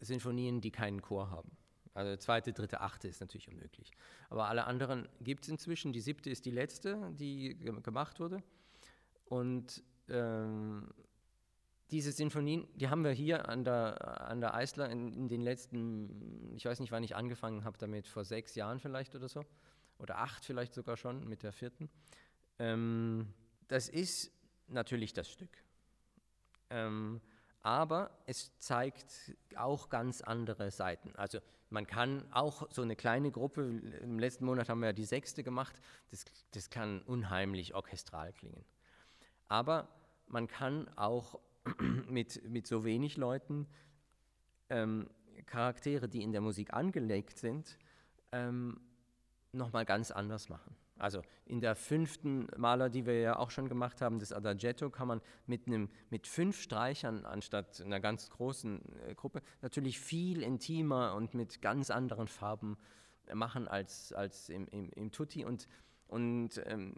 Sinfonien, 0.00 0.60
die 0.60 0.70
keinen 0.70 1.02
Chor 1.02 1.30
haben. 1.30 1.50
Also 1.94 2.16
zweite, 2.16 2.52
dritte, 2.52 2.80
achte 2.80 3.08
ist 3.08 3.20
natürlich 3.20 3.48
unmöglich. 3.48 3.90
Aber 4.30 4.48
alle 4.48 4.64
anderen 4.64 5.08
gibt 5.20 5.44
es 5.44 5.50
inzwischen. 5.50 5.92
Die 5.92 6.00
siebte 6.00 6.30
ist 6.30 6.44
die 6.46 6.50
letzte, 6.50 7.12
die 7.12 7.56
gemacht 7.82 8.18
wurde. 8.18 8.42
Und 9.26 9.82
ähm, 10.08 10.88
diese 11.92 12.10
Sinfonien, 12.10 12.66
die 12.74 12.88
haben 12.88 13.04
wir 13.04 13.12
hier 13.12 13.48
an 13.48 13.64
der, 13.64 14.28
an 14.28 14.40
der 14.40 14.54
Eisler 14.54 14.88
in, 14.88 15.12
in, 15.12 15.28
den 15.28 15.42
letzten, 15.42 16.54
ich 16.56 16.64
weiß 16.64 16.80
nicht, 16.80 16.90
wann 16.90 17.04
ich 17.04 17.14
angefangen 17.14 17.64
habe 17.64 17.76
damit, 17.78 18.06
vor 18.08 18.24
sechs 18.24 18.54
Jahren 18.54 18.80
vielleicht 18.80 19.14
oder 19.14 19.28
so, 19.28 19.44
oder 19.98 20.18
acht 20.18 20.44
vielleicht 20.44 20.72
sogar 20.72 20.96
schon 20.96 21.28
mit 21.28 21.42
der 21.42 21.52
vierten. 21.52 21.90
Ähm, 22.58 23.32
das 23.68 23.90
ist 23.90 24.32
natürlich 24.68 25.12
das 25.12 25.30
Stück. 25.30 25.50
Ähm, 26.70 27.20
aber 27.60 28.10
es 28.26 28.58
zeigt 28.58 29.36
auch 29.56 29.90
ganz 29.90 30.22
andere 30.22 30.70
Seiten. 30.70 31.14
Also 31.14 31.40
man 31.68 31.86
kann 31.86 32.24
auch 32.32 32.70
so 32.70 32.82
eine 32.82 32.96
kleine 32.96 33.30
Gruppe, 33.30 33.62
im 34.00 34.18
letzten 34.18 34.46
Monat 34.46 34.70
haben 34.70 34.80
wir 34.80 34.88
ja 34.88 34.92
die 34.94 35.04
sechste 35.04 35.44
gemacht, 35.44 35.76
das, 36.10 36.24
das 36.52 36.70
kann 36.70 37.02
unheimlich 37.02 37.74
orchestral 37.74 38.32
klingen. 38.32 38.64
Aber 39.48 39.88
man 40.26 40.48
kann 40.48 40.88
auch 40.96 41.38
mit, 42.08 42.48
mit 42.48 42.66
so 42.66 42.84
wenig 42.84 43.16
Leuten 43.16 43.66
ähm, 44.70 45.08
Charaktere, 45.46 46.08
die 46.08 46.22
in 46.22 46.32
der 46.32 46.40
Musik 46.40 46.72
angelegt 46.72 47.38
sind, 47.38 47.78
ähm, 48.32 48.80
nochmal 49.52 49.84
ganz 49.84 50.10
anders 50.10 50.48
machen. 50.48 50.74
Also 50.98 51.22
in 51.46 51.60
der 51.60 51.74
fünften 51.74 52.46
Maler, 52.56 52.88
die 52.88 53.06
wir 53.06 53.20
ja 53.20 53.38
auch 53.38 53.50
schon 53.50 53.68
gemacht 53.68 54.00
haben, 54.00 54.18
das 54.18 54.32
Adagetto, 54.32 54.88
kann 54.88 55.08
man 55.08 55.20
mit, 55.46 55.66
einem, 55.66 55.88
mit 56.10 56.26
fünf 56.26 56.60
Streichern 56.60 57.24
anstatt 57.24 57.80
einer 57.80 57.98
ganz 58.00 58.30
großen 58.30 58.80
äh, 59.08 59.14
Gruppe 59.14 59.42
natürlich 59.62 59.98
viel 59.98 60.42
intimer 60.42 61.14
und 61.14 61.34
mit 61.34 61.60
ganz 61.60 61.90
anderen 61.90 62.28
Farben 62.28 62.76
machen 63.34 63.68
als, 63.68 64.12
als 64.12 64.48
im, 64.48 64.68
im, 64.68 64.90
im 64.90 65.10
Tutti. 65.10 65.44
Und, 65.44 65.66
und 66.06 66.62
ähm, 66.66 66.94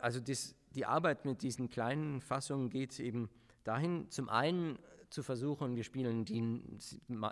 also 0.00 0.20
das, 0.20 0.54
die 0.70 0.86
Arbeit 0.86 1.24
mit 1.24 1.42
diesen 1.42 1.68
kleinen 1.68 2.20
Fassungen 2.20 2.70
geht 2.70 2.98
eben 3.00 3.28
dahin, 3.64 4.10
zum 4.10 4.28
einen 4.28 4.78
zu 5.10 5.22
versuchen, 5.22 5.76
wir 5.76 5.84
spielen 5.84 6.24
die 6.24 6.62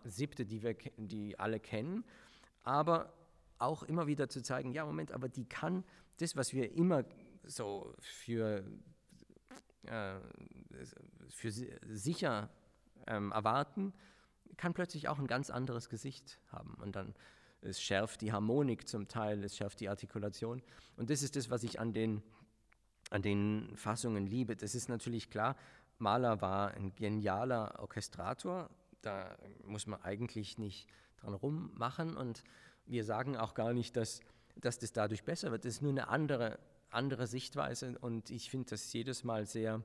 siebte, 0.05 0.47
die 0.47 0.63
wir 0.63 0.75
die 0.97 1.39
alle 1.39 1.61
kennen, 1.61 2.05
aber 2.63 3.13
auch 3.59 3.83
immer 3.83 4.07
wieder 4.07 4.29
zu 4.29 4.43
zeigen, 4.43 4.73
ja, 4.73 4.85
Moment, 4.85 5.13
aber 5.13 5.29
die 5.29 5.45
kann 5.45 5.85
das, 6.19 6.37
was 6.37 6.53
wir 6.53 6.73
immer 6.73 7.05
so 7.45 7.95
für, 8.01 8.65
äh, 9.85 10.17
für 11.29 11.51
sicher 11.51 12.51
ähm, 13.07 13.33
erwarten, 13.33 13.93
kann 14.57 14.75
plötzlich 14.75 15.09
auch 15.09 15.19
ein 15.19 15.27
ganz 15.27 15.51
anderes 15.51 15.89
Gesicht 15.89 16.39
haben. 16.51 16.75
Und 16.81 16.97
dann 16.97 17.15
es 17.61 17.81
schärft 17.81 18.21
die 18.21 18.33
Harmonik 18.33 18.87
zum 18.87 19.09
Teil, 19.09 19.43
es 19.43 19.57
schärft 19.57 19.81
die 19.81 19.89
Artikulation. 19.89 20.63
Und 20.97 21.11
das 21.11 21.23
ist 21.23 21.37
das, 21.37 21.51
was 21.51 21.63
ich 21.63 21.81
an 21.81 21.93
den, 21.93 22.23
an 23.11 23.23
den 23.23 23.77
Fassungen 23.77 24.27
liebe. 24.27 24.57
Das 24.57 24.75
ist 24.75 24.89
natürlich 24.89 25.31
klar, 25.31 25.57
Mahler 25.99 26.41
war 26.41 26.73
ein 26.75 26.95
genialer 26.95 27.79
Orchestrator, 27.79 28.71
da 29.03 29.37
muss 29.65 29.87
man 29.87 30.03
eigentlich 30.03 30.59
nicht 30.59 30.89
dran 31.19 31.35
rummachen 31.35 32.17
und 32.17 32.43
wir 32.87 33.05
sagen 33.05 33.37
auch 33.37 33.55
gar 33.55 33.73
nicht, 33.73 33.97
dass, 33.97 34.21
dass 34.57 34.79
das 34.79 34.93
dadurch 34.93 35.25
besser 35.25 35.51
wird. 35.51 35.65
Das 35.65 35.75
ist 35.75 35.83
nur 35.83 35.93
eine 35.93 36.09
andere, 36.09 36.59
andere 36.91 37.27
Sichtweise 37.27 37.99
und 37.99 38.31
ich 38.31 38.51
finde 38.51 38.71
das 38.71 38.93
jedes 38.93 39.25
Mal 39.25 39.47
sehr, 39.47 39.83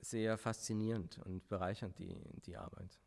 sehr 0.00 0.38
faszinierend 0.38 1.18
und 1.24 1.48
bereichernd, 1.48 1.98
die, 1.98 2.20
die 2.46 2.56
Arbeit. 2.56 2.98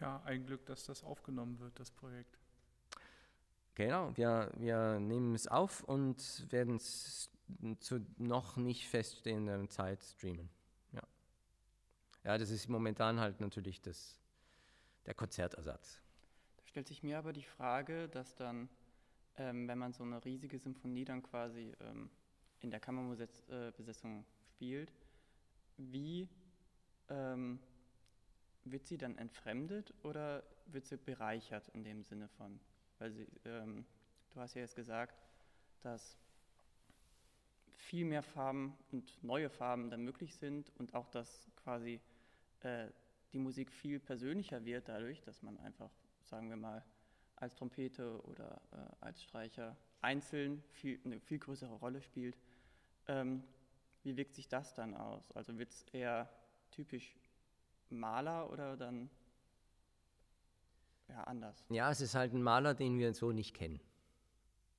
Ja, 0.00 0.22
ein 0.24 0.44
Glück, 0.46 0.66
dass 0.66 0.84
das 0.84 1.02
aufgenommen 1.04 1.58
wird, 1.60 1.78
das 1.78 1.90
Projekt. 1.90 2.38
Genau, 3.74 4.16
wir, 4.16 4.52
wir 4.56 5.00
nehmen 5.00 5.34
es 5.34 5.48
auf 5.48 5.82
und 5.82 6.50
werden 6.52 6.76
es 6.76 7.30
zu 7.80 8.04
noch 8.18 8.56
nicht 8.56 8.88
feststehender 8.88 9.68
Zeit 9.68 10.02
streamen. 10.02 10.48
Ja, 12.24 12.38
das 12.38 12.48
ist 12.48 12.68
momentan 12.68 13.20
halt 13.20 13.40
natürlich 13.40 13.82
das, 13.82 14.18
der 15.04 15.12
Konzertersatz. 15.14 16.00
Da 16.56 16.66
stellt 16.66 16.88
sich 16.88 17.02
mir 17.02 17.18
aber 17.18 17.34
die 17.34 17.42
Frage, 17.42 18.08
dass 18.08 18.34
dann, 18.34 18.70
ähm, 19.36 19.68
wenn 19.68 19.78
man 19.78 19.92
so 19.92 20.04
eine 20.04 20.24
riesige 20.24 20.58
Symphonie 20.58 21.04
dann 21.04 21.22
quasi 21.22 21.74
ähm, 21.80 22.10
in 22.60 22.70
der 22.70 22.80
Kammerbesetzung 22.80 24.20
äh, 24.20 24.24
spielt, 24.48 24.90
wie 25.76 26.28
ähm, 27.10 27.60
wird 28.64 28.86
sie 28.86 28.96
dann 28.96 29.18
entfremdet 29.18 29.92
oder 30.02 30.42
wird 30.66 30.86
sie 30.86 30.96
bereichert 30.96 31.68
in 31.68 31.84
dem 31.84 32.02
Sinne 32.02 32.28
von, 32.28 32.58
weil 32.98 33.12
sie, 33.12 33.26
ähm, 33.44 33.84
du 34.30 34.40
hast 34.40 34.54
ja 34.54 34.62
jetzt 34.62 34.76
gesagt, 34.76 35.22
dass 35.82 36.16
viel 37.76 38.06
mehr 38.06 38.22
Farben 38.22 38.78
und 38.92 39.22
neue 39.22 39.50
Farben 39.50 39.90
dann 39.90 40.02
möglich 40.02 40.34
sind 40.36 40.72
und 40.78 40.94
auch, 40.94 41.10
dass 41.10 41.50
quasi 41.56 42.00
äh, 42.64 42.90
die 43.32 43.38
Musik 43.38 43.72
viel 43.72 43.98
persönlicher 43.98 44.64
wird 44.64 44.88
dadurch, 44.88 45.20
dass 45.22 45.42
man 45.42 45.58
einfach, 45.58 45.90
sagen 46.22 46.48
wir 46.48 46.56
mal, 46.56 46.84
als 47.36 47.54
Trompete 47.56 48.20
oder 48.24 48.60
äh, 48.72 49.04
als 49.04 49.22
Streicher 49.22 49.76
einzeln 50.00 50.62
viel, 50.70 51.00
eine 51.04 51.20
viel 51.20 51.38
größere 51.38 51.74
Rolle 51.74 52.00
spielt. 52.00 52.36
Ähm, 53.08 53.42
wie 54.02 54.16
wirkt 54.16 54.34
sich 54.34 54.48
das 54.48 54.74
dann 54.74 54.94
aus? 54.94 55.32
Also 55.32 55.58
wird 55.58 55.70
es 55.70 55.84
eher 55.92 56.30
typisch 56.70 57.16
Maler 57.90 58.50
oder 58.50 58.76
dann 58.76 59.10
ja, 61.08 61.24
anders? 61.24 61.64
Ja, 61.68 61.90
es 61.90 62.00
ist 62.00 62.14
halt 62.14 62.32
ein 62.32 62.42
Maler, 62.42 62.74
den 62.74 62.98
wir 62.98 63.14
so 63.14 63.32
nicht 63.32 63.54
kennen. 63.54 63.80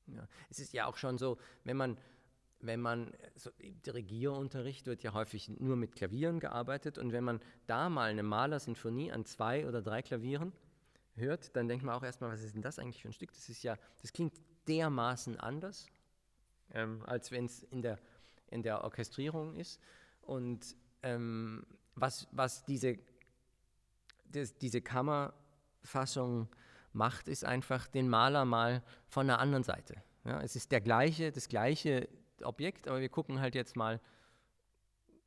Ja. 0.08 0.28
Es 0.50 0.60
ist 0.60 0.74
ja 0.74 0.86
auch 0.86 0.98
schon 0.98 1.18
so, 1.18 1.38
wenn 1.64 1.78
man, 1.78 1.98
wenn 2.62 2.82
man, 2.82 3.12
so, 3.36 3.52
der 3.86 3.94
Regierunterricht 3.94 4.86
wird 4.86 5.04
ja 5.04 5.14
häufig 5.14 5.50
nur 5.50 5.76
mit 5.76 5.96
Klavieren 5.96 6.40
gearbeitet 6.40 6.98
und 6.98 7.12
wenn 7.12 7.24
man 7.24 7.40
da 7.68 7.90
mal 7.90 8.10
eine 8.10 8.24
Malersinfonie 8.24 9.12
an 9.12 9.26
zwei 9.26 9.68
oder 9.68 9.82
drei 9.82 10.02
Klavieren 10.02 10.54
hört, 11.16 11.56
dann 11.56 11.68
denkt 11.68 11.84
man 11.84 11.96
auch 11.96 12.04
erstmal, 12.04 12.32
was 12.32 12.42
ist 12.42 12.56
denn 12.56 12.62
das 12.62 12.80
eigentlich 12.80 13.02
für 13.02 13.10
ein 13.10 13.14
Stück? 13.14 13.34
Das 13.34 13.50
ist 13.50 13.64
ja, 13.64 13.78
das 14.02 14.14
klingt 14.14 14.34
dermaßen 14.68 15.40
anders, 15.40 15.88
ähm, 16.74 17.04
als 17.06 17.32
wenn 17.32 17.46
es 17.46 17.64
in 17.64 17.82
der, 17.82 18.00
in 18.48 18.64
der 18.64 18.84
Orchestrierung 18.84 19.56
ist. 19.56 19.80
Und 20.22 20.76
ähm, 21.04 21.66
was, 21.96 22.28
was 22.32 22.66
diese, 22.66 22.98
das, 24.26 24.58
diese 24.58 24.82
Kammerfassung 24.82 26.50
macht, 26.94 27.28
ist 27.28 27.46
einfach 27.46 27.88
den 27.88 28.10
Maler 28.10 28.46
mal 28.46 28.84
von 29.08 29.28
der 29.28 29.40
anderen 29.40 29.64
Seite. 29.64 30.02
Ja, 30.24 30.42
es 30.42 30.56
ist 30.56 30.72
der 30.72 30.82
gleiche, 30.82 31.32
das 31.32 31.48
gleiche 31.48 32.10
Objekt, 32.44 32.88
aber 32.88 33.02
wir 33.02 33.10
gucken 33.10 33.40
halt 33.40 33.56
jetzt 33.56 33.76
mal 33.76 34.00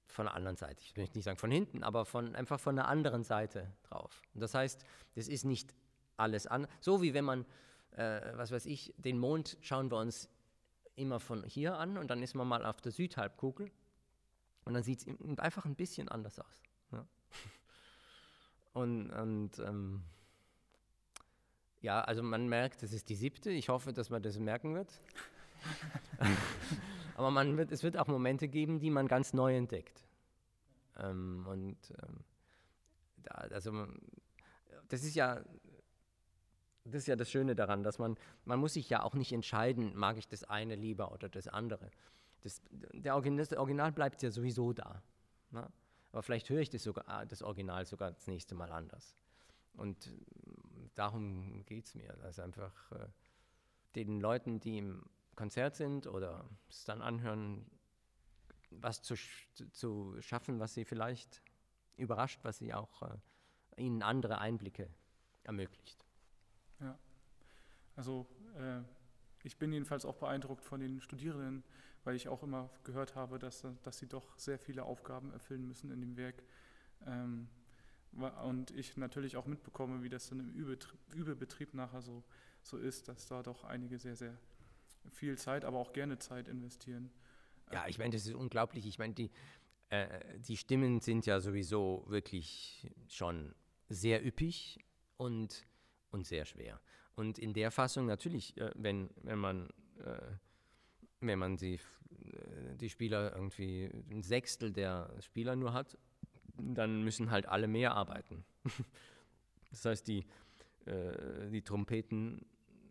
von 0.08 0.26
der 0.26 0.34
anderen 0.34 0.56
Seite. 0.56 0.82
Ich 0.82 0.96
möchte 0.96 1.16
nicht 1.16 1.24
sagen 1.24 1.38
von 1.38 1.50
hinten, 1.50 1.82
aber 1.82 2.04
von, 2.04 2.34
einfach 2.34 2.58
von 2.58 2.76
der 2.76 2.88
anderen 2.88 3.24
Seite 3.24 3.72
drauf. 3.82 4.22
Und 4.34 4.40
das 4.40 4.54
heißt, 4.54 4.84
das 5.14 5.28
ist 5.28 5.44
nicht 5.44 5.74
alles 6.16 6.46
an. 6.46 6.66
So 6.80 7.02
wie 7.02 7.14
wenn 7.14 7.24
man, 7.24 7.44
äh, 7.92 8.20
was 8.34 8.50
weiß 8.50 8.66
ich, 8.66 8.94
den 8.96 9.18
Mond 9.18 9.58
schauen 9.60 9.90
wir 9.90 9.98
uns 9.98 10.28
immer 10.96 11.20
von 11.20 11.44
hier 11.44 11.78
an 11.78 11.96
und 11.96 12.08
dann 12.08 12.22
ist 12.22 12.34
man 12.34 12.48
mal 12.48 12.64
auf 12.64 12.80
der 12.80 12.90
Südhalbkugel 12.90 13.70
und 14.64 14.74
dann 14.74 14.82
sieht 14.82 15.06
es 15.06 15.38
einfach 15.38 15.64
ein 15.64 15.76
bisschen 15.76 16.08
anders 16.08 16.40
aus. 16.40 16.62
Ja. 16.92 17.06
Und, 18.74 19.10
und 19.10 19.58
ähm, 19.58 20.04
ja, 21.80 22.00
also 22.00 22.22
man 22.22 22.48
merkt, 22.48 22.84
es 22.84 22.92
ist 22.92 23.08
die 23.08 23.16
siebte. 23.16 23.50
Ich 23.50 23.70
hoffe, 23.70 23.92
dass 23.92 24.08
man 24.08 24.22
das 24.22 24.38
merken 24.38 24.74
wird. 24.76 25.00
Aber 27.18 27.32
man 27.32 27.56
wird, 27.56 27.72
es 27.72 27.82
wird 27.82 27.96
auch 27.96 28.06
Momente 28.06 28.46
geben, 28.46 28.78
die 28.78 28.90
man 28.90 29.08
ganz 29.08 29.32
neu 29.32 29.56
entdeckt. 29.56 30.06
Ähm, 30.96 31.44
und 31.48 31.76
ähm, 32.00 32.20
da, 33.16 33.32
also 33.32 33.88
das 34.86 35.02
ist 35.02 35.16
ja 35.16 35.42
das 36.84 36.94
ist 36.94 37.08
ja 37.08 37.16
das 37.16 37.28
Schöne 37.28 37.56
daran, 37.56 37.82
dass 37.82 37.98
man 37.98 38.16
man 38.44 38.60
muss 38.60 38.74
sich 38.74 38.88
ja 38.88 39.02
auch 39.02 39.14
nicht 39.14 39.32
entscheiden, 39.32 39.96
mag 39.96 40.16
ich 40.16 40.28
das 40.28 40.44
eine 40.44 40.76
lieber 40.76 41.10
oder 41.10 41.28
das 41.28 41.48
andere. 41.48 41.90
Das, 42.42 42.62
der 42.70 43.14
Original, 43.14 43.44
das 43.44 43.58
Original 43.58 43.90
bleibt 43.90 44.22
ja 44.22 44.30
sowieso 44.30 44.72
da. 44.72 45.02
Ne? 45.50 45.68
Aber 46.12 46.22
vielleicht 46.22 46.48
höre 46.48 46.60
ich 46.60 46.70
das, 46.70 46.84
sogar, 46.84 47.08
ah, 47.08 47.24
das 47.24 47.42
Original 47.42 47.84
sogar 47.84 48.12
das 48.12 48.28
nächste 48.28 48.54
Mal 48.54 48.70
anders. 48.70 49.16
Und 49.74 50.06
äh, 50.06 50.10
darum 50.94 51.64
geht 51.66 51.86
es 51.86 51.96
mir, 51.96 52.12
dass 52.22 52.38
einfach 52.38 52.92
äh, 52.92 53.08
den 53.96 54.20
Leuten, 54.20 54.60
die 54.60 54.78
im 54.78 55.02
Konzert 55.38 55.76
sind 55.76 56.08
oder 56.08 56.50
es 56.68 56.82
dann 56.84 57.00
anhören, 57.00 57.64
was 58.70 59.02
zu, 59.02 59.14
zu 59.70 60.20
schaffen, 60.20 60.58
was 60.58 60.74
sie 60.74 60.84
vielleicht 60.84 61.42
überrascht, 61.96 62.40
was 62.42 62.58
sie 62.58 62.74
auch 62.74 63.02
äh, 63.02 63.16
ihnen 63.76 64.02
andere 64.02 64.38
Einblicke 64.38 64.90
ermöglicht. 65.44 66.04
Ja, 66.80 66.98
also 67.94 68.26
äh, 68.56 68.80
ich 69.44 69.56
bin 69.58 69.72
jedenfalls 69.72 70.04
auch 70.04 70.16
beeindruckt 70.16 70.64
von 70.64 70.80
den 70.80 71.00
Studierenden, 71.00 71.62
weil 72.02 72.16
ich 72.16 72.26
auch 72.26 72.42
immer 72.42 72.68
gehört 72.82 73.14
habe, 73.14 73.38
dass, 73.38 73.64
dass 73.84 73.98
sie 73.98 74.08
doch 74.08 74.36
sehr 74.36 74.58
viele 74.58 74.82
Aufgaben 74.82 75.32
erfüllen 75.32 75.68
müssen 75.68 75.92
in 75.92 76.00
dem 76.00 76.16
Werk. 76.16 76.42
Ähm, 77.06 77.48
und 78.42 78.72
ich 78.72 78.96
natürlich 78.96 79.36
auch 79.36 79.46
mitbekomme, 79.46 80.02
wie 80.02 80.08
das 80.08 80.30
dann 80.30 80.40
im 80.40 80.50
Übebetrieb 81.14 81.74
nachher 81.74 82.02
so, 82.02 82.24
so 82.64 82.76
ist, 82.76 83.06
dass 83.06 83.28
da 83.28 83.44
doch 83.44 83.62
einige 83.62 84.00
sehr, 84.00 84.16
sehr 84.16 84.36
viel 85.10 85.38
Zeit, 85.38 85.64
aber 85.64 85.78
auch 85.78 85.92
gerne 85.92 86.18
Zeit 86.18 86.48
investieren. 86.48 87.10
Ja, 87.72 87.86
ich 87.86 87.98
meine, 87.98 88.10
das 88.10 88.26
ist 88.26 88.34
unglaublich. 88.34 88.86
Ich 88.86 88.98
meine, 88.98 89.14
die, 89.14 89.30
äh, 89.90 90.06
die 90.40 90.56
Stimmen 90.56 91.00
sind 91.00 91.26
ja 91.26 91.40
sowieso 91.40 92.04
wirklich 92.08 92.90
schon 93.08 93.54
sehr 93.88 94.24
üppig 94.24 94.78
und, 95.16 95.66
und 96.10 96.26
sehr 96.26 96.44
schwer. 96.44 96.80
Und 97.14 97.38
in 97.38 97.52
der 97.52 97.70
Fassung 97.70 98.06
natürlich, 98.06 98.56
äh, 98.56 98.70
wenn, 98.74 99.10
wenn 99.22 99.38
man 99.38 99.68
äh, 100.04 100.18
wenn 101.20 101.38
man 101.38 101.56
die, 101.56 101.74
äh, 101.74 102.76
die 102.76 102.88
Spieler 102.88 103.34
irgendwie 103.34 103.90
ein 104.10 104.22
Sechstel 104.22 104.72
der 104.72 105.10
Spieler 105.20 105.56
nur 105.56 105.72
hat, 105.72 105.98
dann 106.56 107.02
müssen 107.02 107.30
halt 107.30 107.46
alle 107.46 107.68
mehr 107.68 107.94
arbeiten. 107.94 108.44
das 109.70 109.84
heißt, 109.84 110.08
die, 110.08 110.24
äh, 110.86 111.50
die 111.50 111.62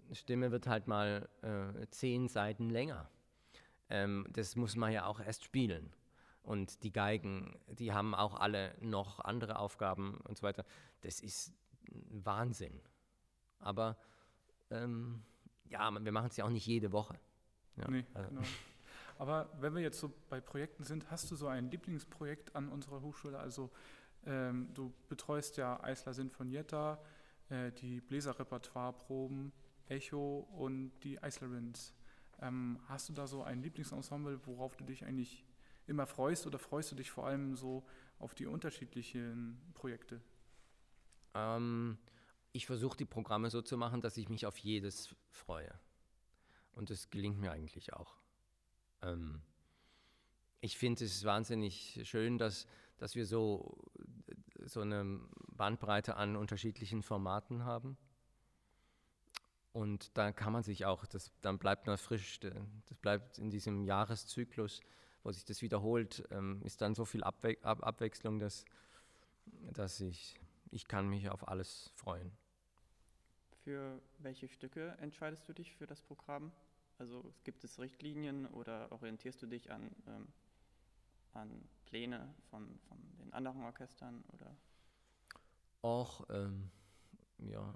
Trompetenstimme 0.08 0.52
wird 0.52 0.68
halt 0.68 0.88
mal 0.88 1.28
äh, 1.42 1.88
zehn 1.90 2.28
Seiten 2.28 2.70
länger. 2.70 3.10
Ähm, 3.90 4.26
das 4.30 4.56
muss 4.56 4.76
man 4.76 4.92
ja 4.92 5.06
auch 5.06 5.20
erst 5.20 5.44
spielen. 5.44 5.94
Und 6.44 6.84
die 6.84 6.94
Geigen, 6.94 7.60
die 7.68 7.94
haben 7.94 8.16
auch 8.16 8.40
alle 8.40 8.74
noch 8.80 9.20
andere 9.20 9.60
Aufgaben 9.60 10.20
und 10.24 10.38
so 10.38 10.44
weiter. 10.44 10.66
Das 11.02 11.20
ist 11.20 11.54
Wahnsinn. 12.10 12.80
Aber 13.60 13.98
ähm, 14.70 15.24
ja, 15.70 15.92
wir 15.92 16.12
machen 16.12 16.30
es 16.30 16.38
ja 16.38 16.46
auch 16.46 16.50
nicht 16.50 16.66
jede 16.66 16.92
Woche. 16.94 17.20
Ja, 17.76 17.90
nee, 17.90 18.06
also. 18.14 18.30
genau. 18.30 18.42
Aber 19.18 19.50
wenn 19.60 19.76
wir 19.76 19.82
jetzt 19.82 20.00
so 20.00 20.14
bei 20.30 20.40
Projekten 20.40 20.84
sind, 20.84 21.10
hast 21.12 21.30
du 21.32 21.36
so 21.36 21.48
ein 21.48 21.70
Lieblingsprojekt 21.70 22.56
an 22.56 22.70
unserer 22.70 23.02
Hochschule? 23.02 23.38
Also 23.40 23.72
ähm, 24.26 24.70
du 24.74 24.94
betreust 25.10 25.58
ja 25.58 25.84
Eisler 25.84 26.14
Sinfonietta, 26.14 27.00
äh, 27.50 27.72
die 27.72 28.00
Bläserrepertoireproben, 28.00 29.52
Echo 29.90 30.48
und 30.58 30.92
die 31.04 31.22
Eislerins. 31.22 31.94
Ähm, 32.40 32.80
hast 32.88 33.10
du 33.10 33.14
da 33.14 33.28
so 33.28 33.44
ein 33.44 33.62
Lieblingsensemble, 33.62 34.46
worauf 34.46 34.76
du 34.76 34.84
dich 34.84 35.06
eigentlich 35.06 35.44
immer 35.88 36.06
freust 36.06 36.46
oder 36.46 36.60
freust 36.60 36.92
du 36.92 36.96
dich 36.96 37.10
vor 37.10 37.26
allem 37.26 37.56
so 37.56 37.86
auf 38.20 38.36
die 38.36 38.46
unterschiedlichen 38.46 39.60
Projekte? 39.74 40.22
Ähm, 41.34 41.98
ich 42.52 42.66
versuche 42.66 42.98
die 42.98 43.06
Programme 43.06 43.50
so 43.50 43.62
zu 43.62 43.78
machen, 43.78 44.02
dass 44.02 44.18
ich 44.18 44.30
mich 44.30 44.46
auf 44.46 44.58
jedes 44.58 45.16
freue. 45.30 45.74
Und 46.74 46.90
das 46.90 47.10
gelingt 47.10 47.40
mir 47.40 47.52
eigentlich 47.52 47.94
auch. 47.94 48.18
Ähm, 49.02 49.42
ich 50.62 50.78
finde 50.78 51.06
es 51.06 51.24
wahnsinnig 51.24 52.02
schön, 52.04 52.38
dass, 52.38 52.68
dass 52.98 53.16
wir 53.16 53.26
so, 53.26 53.78
so 54.66 54.82
eine 54.82 55.20
Bandbreite 55.48 56.18
an 56.18 56.36
unterschiedlichen 56.36 57.04
Formaten 57.04 57.64
haben. 57.64 57.98
Und 59.78 60.18
da 60.18 60.32
kann 60.32 60.54
man 60.54 60.64
sich 60.64 60.86
auch, 60.86 61.06
das, 61.06 61.32
dann 61.44 61.60
bleibt 61.60 61.86
man 61.86 62.00
frisch, 62.00 62.40
das 62.40 62.52
bleibt 63.00 63.38
in 63.38 63.52
diesem 63.52 63.84
Jahreszyklus, 63.84 64.82
wo 65.22 65.32
sich 65.32 65.46
das 65.46 65.62
wiederholt, 65.62 66.28
ähm, 66.32 66.64
ist 66.64 66.82
dann 66.82 66.96
so 66.96 67.06
viel 67.06 67.24
Abwe 67.24 67.58
Ab 67.62 67.86
Abwechslung, 67.86 68.40
dass, 68.40 68.66
dass 69.46 70.02
ich, 70.02 70.34
ich 70.72 70.88
kann 70.88 71.08
mich 71.08 71.30
auf 71.30 71.48
alles 71.48 71.92
freuen. 71.94 72.32
Für 73.64 74.02
welche 74.18 74.48
Stücke 74.48 74.98
entscheidest 75.00 75.48
du 75.48 75.54
dich 75.54 75.76
für 75.76 75.86
das 75.86 76.02
Programm? 76.02 76.52
Also 76.98 77.32
gibt 77.44 77.64
es 77.64 77.78
Richtlinien 77.78 78.48
oder 78.48 78.92
orientierst 78.92 79.40
du 79.44 79.46
dich 79.46 79.70
an, 79.72 79.92
ähm, 80.08 80.28
an 81.34 81.70
Pläne 81.86 82.34
von, 82.50 82.80
von 82.88 82.98
den 83.20 83.32
anderen 83.32 83.62
Orchestern? 83.62 84.24
Oder? 84.34 84.58
Auch, 85.84 86.28
ähm, 86.32 86.72
ja, 87.38 87.76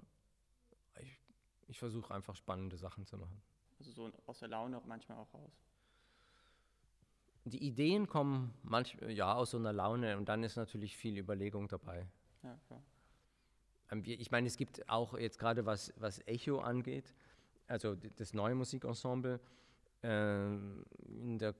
ich 1.72 1.78
versuche 1.78 2.14
einfach 2.14 2.36
spannende 2.36 2.76
Sachen 2.76 3.04
zu 3.04 3.16
machen. 3.16 3.42
Also 3.78 3.90
so 3.90 4.12
aus 4.26 4.38
der 4.38 4.48
Laune 4.48 4.80
manchmal 4.86 5.18
auch 5.18 5.34
raus? 5.34 5.52
die 7.44 7.64
Ideen 7.64 8.06
kommen 8.06 8.54
manchmal 8.62 9.10
ja 9.10 9.34
aus 9.34 9.50
so 9.50 9.58
einer 9.58 9.72
Laune 9.72 10.16
und 10.16 10.28
dann 10.28 10.44
ist 10.44 10.56
natürlich 10.56 10.96
viel 10.96 11.18
Überlegung 11.18 11.68
dabei. 11.68 12.06
Ja, 12.42 12.56
klar. 12.66 12.82
Ähm, 13.90 14.02
ich 14.04 14.30
meine, 14.30 14.46
es 14.46 14.56
gibt 14.56 14.88
auch 14.88 15.18
jetzt 15.18 15.38
gerade 15.38 15.66
was, 15.66 15.92
was 15.96 16.20
Echo 16.26 16.60
angeht, 16.60 17.14
also 17.66 17.94
das 17.94 18.32
neue 18.32 18.54
Musikensemble, 18.54 19.40
äh, 20.02 20.08
der, 21.00 21.54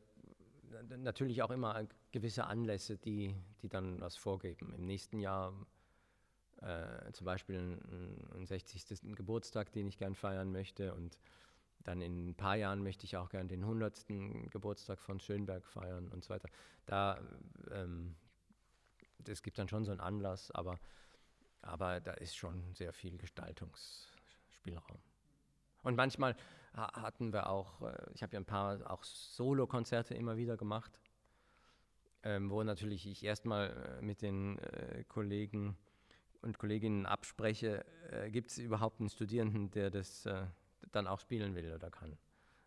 natürlich 0.98 1.42
auch 1.42 1.50
immer 1.50 1.86
gewisse 2.12 2.44
Anlässe, 2.44 2.96
die, 2.96 3.34
die 3.62 3.68
dann 3.68 4.00
was 4.00 4.16
vorgeben. 4.16 4.72
Im 4.74 4.86
nächsten 4.86 5.18
Jahr 5.18 5.52
äh, 6.62 7.12
zum 7.12 7.24
Beispiel 7.24 7.80
einen 8.34 8.46
60. 8.46 9.14
Geburtstag, 9.16 9.72
den 9.72 9.86
ich 9.86 9.98
gern 9.98 10.14
feiern 10.14 10.52
möchte 10.52 10.94
und 10.94 11.18
dann 11.84 12.00
in 12.00 12.28
ein 12.28 12.34
paar 12.34 12.56
Jahren 12.56 12.82
möchte 12.82 13.04
ich 13.04 13.16
auch 13.16 13.28
gern 13.28 13.48
den 13.48 13.62
100. 13.62 14.06
Geburtstag 14.50 15.00
von 15.00 15.18
Schönberg 15.18 15.66
feiern 15.66 16.08
und 16.08 16.22
so 16.22 16.30
weiter. 16.30 16.48
Da, 16.86 17.20
ähm, 17.72 18.14
es 19.26 19.42
gibt 19.42 19.58
dann 19.58 19.68
schon 19.68 19.84
so 19.84 19.90
einen 19.90 20.00
Anlass, 20.00 20.50
aber, 20.52 20.78
aber 21.60 22.00
da 22.00 22.12
ist 22.12 22.36
schon 22.36 22.74
sehr 22.74 22.92
viel 22.92 23.18
Gestaltungsspielraum. 23.18 24.98
Und 25.82 25.96
manchmal 25.96 26.36
hatten 26.74 27.32
wir 27.32 27.48
auch, 27.50 27.82
äh, 27.82 28.10
ich 28.14 28.22
habe 28.22 28.34
ja 28.34 28.40
ein 28.40 28.46
paar 28.46 28.90
auch 28.90 29.04
Solo-Konzerte 29.04 30.14
immer 30.14 30.36
wieder 30.36 30.56
gemacht, 30.56 30.98
ähm, 32.22 32.50
wo 32.50 32.62
natürlich 32.62 33.06
ich 33.06 33.24
erstmal 33.24 33.98
äh, 33.98 34.02
mit 34.02 34.22
den 34.22 34.58
äh, 34.58 35.04
Kollegen 35.08 35.76
und 36.42 36.58
Kolleginnen 36.58 37.06
abspreche, 37.06 37.84
äh, 38.10 38.30
gibt 38.30 38.50
es 38.50 38.58
überhaupt 38.58 39.00
einen 39.00 39.08
Studierenden, 39.08 39.70
der 39.70 39.90
das 39.90 40.26
äh, 40.26 40.44
dann 40.90 41.06
auch 41.06 41.20
spielen 41.20 41.54
will 41.54 41.72
oder 41.72 41.90
kann. 41.90 42.18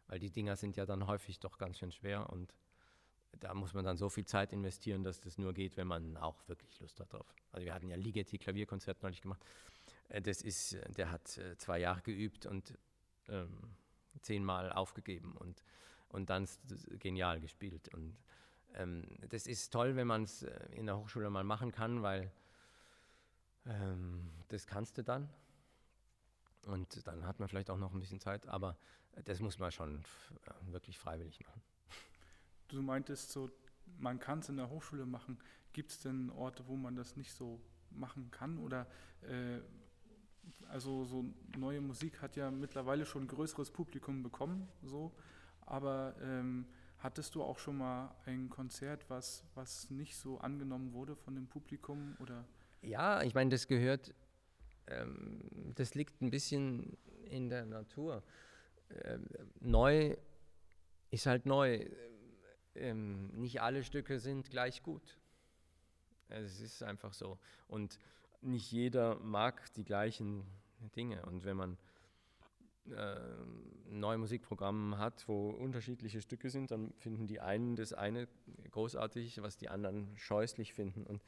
Weil 0.07 0.19
die 0.19 0.31
Dinger 0.31 0.55
sind 0.55 0.77
ja 0.77 0.85
dann 0.85 1.07
häufig 1.07 1.39
doch 1.39 1.57
ganz 1.57 1.79
schön 1.79 1.91
schwer 1.91 2.29
und 2.29 2.53
da 3.39 3.53
muss 3.53 3.73
man 3.73 3.83
dann 3.83 3.97
so 3.97 4.09
viel 4.09 4.25
Zeit 4.25 4.53
investieren, 4.53 5.03
dass 5.03 5.19
das 5.19 5.37
nur 5.37 5.53
geht, 5.53 5.75
wenn 5.77 5.87
man 5.87 6.15
auch 6.17 6.47
wirklich 6.47 6.79
Lust 6.79 6.99
hat 6.99 7.11
drauf. 7.11 7.35
Also 7.51 7.65
wir 7.65 7.73
hatten 7.73 7.89
ja 7.89 7.97
Ligeti 7.97 8.37
Klavierkonzert 8.37 9.03
neulich 9.03 9.21
gemacht. 9.21 9.43
Äh, 10.09 10.21
das 10.21 10.41
ist, 10.41 10.77
der 10.97 11.11
hat 11.11 11.37
äh, 11.37 11.57
zwei 11.57 11.79
Jahre 11.79 12.01
geübt 12.01 12.45
und 12.45 12.77
ähm, 13.27 13.75
zehnmal 14.21 14.71
aufgegeben 14.71 15.35
und, 15.37 15.63
und 16.09 16.29
dann 16.29 16.47
genial 16.99 17.41
gespielt. 17.41 17.93
Und 17.93 18.15
ähm, 18.75 19.03
das 19.29 19.47
ist 19.47 19.71
toll, 19.71 19.95
wenn 19.95 20.07
man 20.07 20.23
es 20.23 20.43
äh, 20.43 20.51
in 20.71 20.85
der 20.85 20.97
Hochschule 20.97 21.29
mal 21.29 21.43
machen 21.43 21.71
kann, 21.71 22.01
weil 22.01 22.31
ähm, 23.65 24.31
das 24.49 24.67
kannst 24.67 24.97
du 24.97 25.03
dann. 25.03 25.29
Und 26.65 27.05
dann 27.05 27.25
hat 27.25 27.39
man 27.39 27.47
vielleicht 27.47 27.69
auch 27.69 27.77
noch 27.77 27.93
ein 27.93 27.99
bisschen 27.99 28.19
Zeit, 28.19 28.47
aber 28.47 28.77
das 29.25 29.39
muss 29.39 29.59
man 29.59 29.71
schon 29.71 30.03
wirklich 30.67 30.97
freiwillig 30.97 31.39
machen. 31.45 31.61
Du 32.67 32.81
meintest 32.81 33.31
so, 33.31 33.49
man 33.97 34.19
kann 34.19 34.39
es 34.39 34.49
in 34.49 34.57
der 34.57 34.69
Hochschule 34.69 35.05
machen. 35.05 35.37
Gibt 35.73 35.91
es 35.91 35.99
denn 35.99 36.29
Orte, 36.31 36.67
wo 36.67 36.75
man 36.75 36.95
das 36.95 37.15
nicht 37.15 37.33
so 37.33 37.61
machen 37.91 38.31
kann? 38.31 38.57
Oder 38.57 38.87
äh, 39.21 39.59
also 40.67 41.05
so 41.05 41.25
neue 41.57 41.81
Musik 41.81 42.21
hat 42.21 42.35
ja 42.35 42.49
mittlerweile 42.51 43.05
schon 43.05 43.23
ein 43.23 43.27
größeres 43.27 43.71
Publikum 43.71 44.23
bekommen, 44.23 44.67
so. 44.83 45.15
Aber 45.61 46.15
ähm, 46.21 46.67
hattest 46.99 47.35
du 47.35 47.43
auch 47.43 47.59
schon 47.59 47.77
mal 47.77 48.15
ein 48.25 48.49
Konzert, 48.49 49.09
was, 49.09 49.45
was 49.53 49.89
nicht 49.89 50.17
so 50.17 50.39
angenommen 50.39 50.93
wurde 50.93 51.15
von 51.15 51.35
dem 51.35 51.47
Publikum? 51.47 52.15
Oder? 52.19 52.45
Ja, 52.85 53.21
ich 53.23 53.33
meine, 53.33 53.49
das 53.49 53.67
gehört 53.67 54.13
ähm, 54.87 55.39
das 55.75 55.95
liegt 55.95 56.21
ein 56.21 56.29
bisschen 56.29 56.97
in 57.29 57.49
der 57.49 57.65
Natur. 57.65 58.23
Ähm, 59.03 59.27
neu 59.59 60.15
ist 61.11 61.25
halt 61.25 61.45
neu. 61.45 61.85
Ähm, 62.75 63.29
nicht 63.29 63.61
alle 63.61 63.83
Stücke 63.83 64.19
sind 64.19 64.49
gleich 64.49 64.83
gut. 64.83 65.17
Es 66.27 66.59
ist 66.59 66.83
einfach 66.83 67.13
so. 67.13 67.39
Und 67.67 67.99
nicht 68.41 68.71
jeder 68.71 69.15
mag 69.19 69.73
die 69.73 69.83
gleichen 69.83 70.45
Dinge. 70.95 71.25
Und 71.25 71.45
wenn 71.45 71.57
man 71.57 71.77
äh, 72.89 72.95
ein 72.95 73.99
neues 73.99 74.19
Musikprogramm 74.19 74.97
hat, 74.97 75.27
wo 75.27 75.49
unterschiedliche 75.49 76.21
Stücke 76.21 76.49
sind, 76.49 76.71
dann 76.71 76.93
finden 76.97 77.27
die 77.27 77.39
einen 77.39 77.75
das 77.75 77.93
eine 77.93 78.27
großartig, 78.71 79.41
was 79.41 79.57
die 79.57 79.69
anderen 79.69 80.15
scheußlich 80.17 80.73
finden. 80.73 81.05
Und 81.05 81.21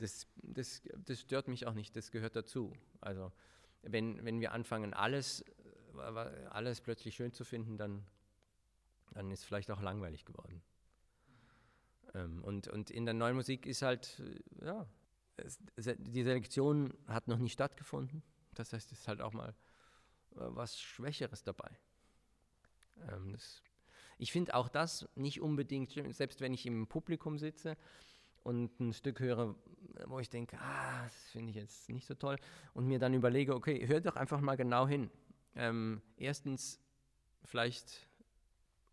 das, 0.00 0.26
das, 0.36 0.82
das 1.04 1.20
stört 1.20 1.48
mich 1.48 1.66
auch 1.66 1.74
nicht, 1.74 1.94
das 1.96 2.10
gehört 2.10 2.36
dazu. 2.36 2.72
Also 3.00 3.32
wenn, 3.82 4.24
wenn 4.24 4.40
wir 4.40 4.52
anfangen, 4.52 4.94
alles, 4.94 5.42
äh, 5.94 6.46
alles 6.50 6.80
plötzlich 6.80 7.14
schön 7.14 7.32
zu 7.32 7.44
finden, 7.44 7.76
dann, 7.76 8.04
dann 9.12 9.30
ist 9.30 9.44
vielleicht 9.44 9.70
auch 9.70 9.80
langweilig 9.80 10.24
geworden. 10.24 10.62
Ähm, 12.14 12.42
und, 12.42 12.68
und 12.68 12.90
in 12.90 13.04
der 13.04 13.14
neuen 13.14 13.36
Musik 13.36 13.66
ist 13.66 13.82
halt, 13.82 14.20
äh, 14.60 14.66
ja, 14.66 14.86
die 15.98 16.22
Selektion 16.22 16.92
hat 17.06 17.28
noch 17.28 17.38
nicht 17.38 17.52
stattgefunden. 17.52 18.22
Das 18.54 18.72
heißt, 18.72 18.92
es 18.92 19.00
ist 19.00 19.08
halt 19.08 19.20
auch 19.20 19.32
mal 19.32 19.50
äh, 19.50 19.54
was 20.36 20.78
Schwächeres 20.78 21.42
dabei. 21.42 21.70
Ähm, 23.08 23.32
das, 23.32 23.62
ich 24.18 24.32
finde 24.32 24.54
auch 24.54 24.68
das 24.68 25.08
nicht 25.14 25.40
unbedingt 25.40 25.92
selbst 26.14 26.40
wenn 26.40 26.52
ich 26.52 26.66
im 26.66 26.86
Publikum 26.86 27.38
sitze 27.38 27.76
und 28.42 28.78
ein 28.80 28.92
Stück 28.92 29.20
höre, 29.20 29.54
wo 30.06 30.18
ich 30.18 30.30
denke, 30.30 30.58
ah, 30.60 31.04
das 31.04 31.30
finde 31.30 31.50
ich 31.50 31.56
jetzt 31.56 31.88
nicht 31.88 32.06
so 32.06 32.14
toll 32.14 32.36
und 32.74 32.86
mir 32.86 32.98
dann 32.98 33.14
überlege, 33.14 33.54
okay, 33.54 33.86
hör 33.86 34.00
doch 34.00 34.16
einfach 34.16 34.40
mal 34.40 34.56
genau 34.56 34.86
hin. 34.86 35.10
Ähm, 35.54 36.00
erstens, 36.16 36.80
vielleicht 37.44 38.06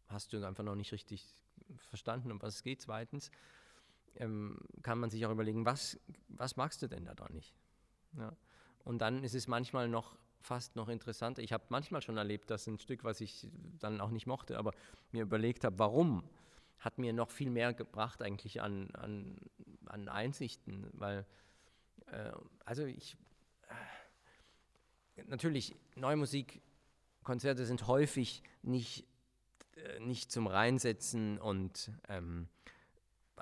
hast 0.07 0.33
du 0.33 0.45
einfach 0.45 0.63
noch 0.63 0.75
nicht 0.75 0.91
richtig 0.91 1.35
verstanden, 1.89 2.31
um 2.31 2.41
was 2.41 2.55
es 2.55 2.63
geht. 2.63 2.81
Zweitens, 2.81 3.31
ähm, 4.15 4.57
kann 4.83 4.99
man 4.99 5.09
sich 5.09 5.25
auch 5.25 5.31
überlegen, 5.31 5.65
was, 5.65 5.99
was 6.29 6.57
magst 6.57 6.81
du 6.81 6.87
denn 6.87 7.05
da 7.05 7.13
dran 7.13 7.33
nicht? 7.33 7.53
Ja. 8.17 8.35
Und 8.83 8.99
dann 8.99 9.23
ist 9.23 9.35
es 9.35 9.47
manchmal 9.47 9.87
noch 9.87 10.17
fast 10.39 10.75
noch 10.75 10.87
interessanter. 10.87 11.41
Ich 11.41 11.51
habe 11.51 11.65
manchmal 11.69 12.01
schon 12.01 12.17
erlebt, 12.17 12.49
dass 12.49 12.67
ein 12.67 12.79
Stück, 12.79 13.03
was 13.03 13.21
ich 13.21 13.47
dann 13.79 13.99
auch 14.01 14.11
nicht 14.11 14.27
mochte, 14.27 14.57
aber 14.57 14.71
mir 15.11 15.23
überlegt 15.23 15.63
habe, 15.63 15.77
warum 15.79 16.23
hat 16.79 16.97
mir 16.97 17.13
noch 17.13 17.31
viel 17.31 17.49
mehr 17.49 17.73
gebracht 17.73 18.21
eigentlich 18.21 18.61
an, 18.61 18.91
an, 18.91 19.37
an 19.85 20.09
Einsichten, 20.09 20.87
weil, 20.93 21.25
äh, 22.11 22.31
also 22.65 22.85
ich, 22.85 23.17
äh, 25.15 25.23
natürlich, 25.25 25.75
neue 25.95 26.17
Musikkonzerte 26.17 27.65
sind 27.65 27.87
häufig 27.87 28.43
nicht, 28.61 29.05
äh, 29.75 29.99
nicht 29.99 30.31
zum 30.31 30.47
Reinsetzen 30.47 31.39
und 31.39 31.91
ähm, 32.07 32.47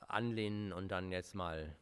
anlehnen 0.07 0.71
und 0.71 0.89
dann 0.89 1.11
jetzt 1.11 1.35
mal 1.35 1.75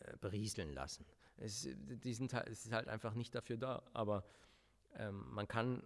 äh, 0.00 0.16
berieseln 0.20 0.72
lassen. 0.72 1.04
Es, 1.36 1.68
die 1.74 2.14
sind, 2.14 2.32
es 2.32 2.64
ist 2.64 2.72
halt 2.72 2.88
einfach 2.88 3.14
nicht 3.14 3.34
dafür 3.34 3.58
da, 3.58 3.82
aber 3.92 4.24
ähm, 4.96 5.26
man 5.30 5.46
kann, 5.46 5.82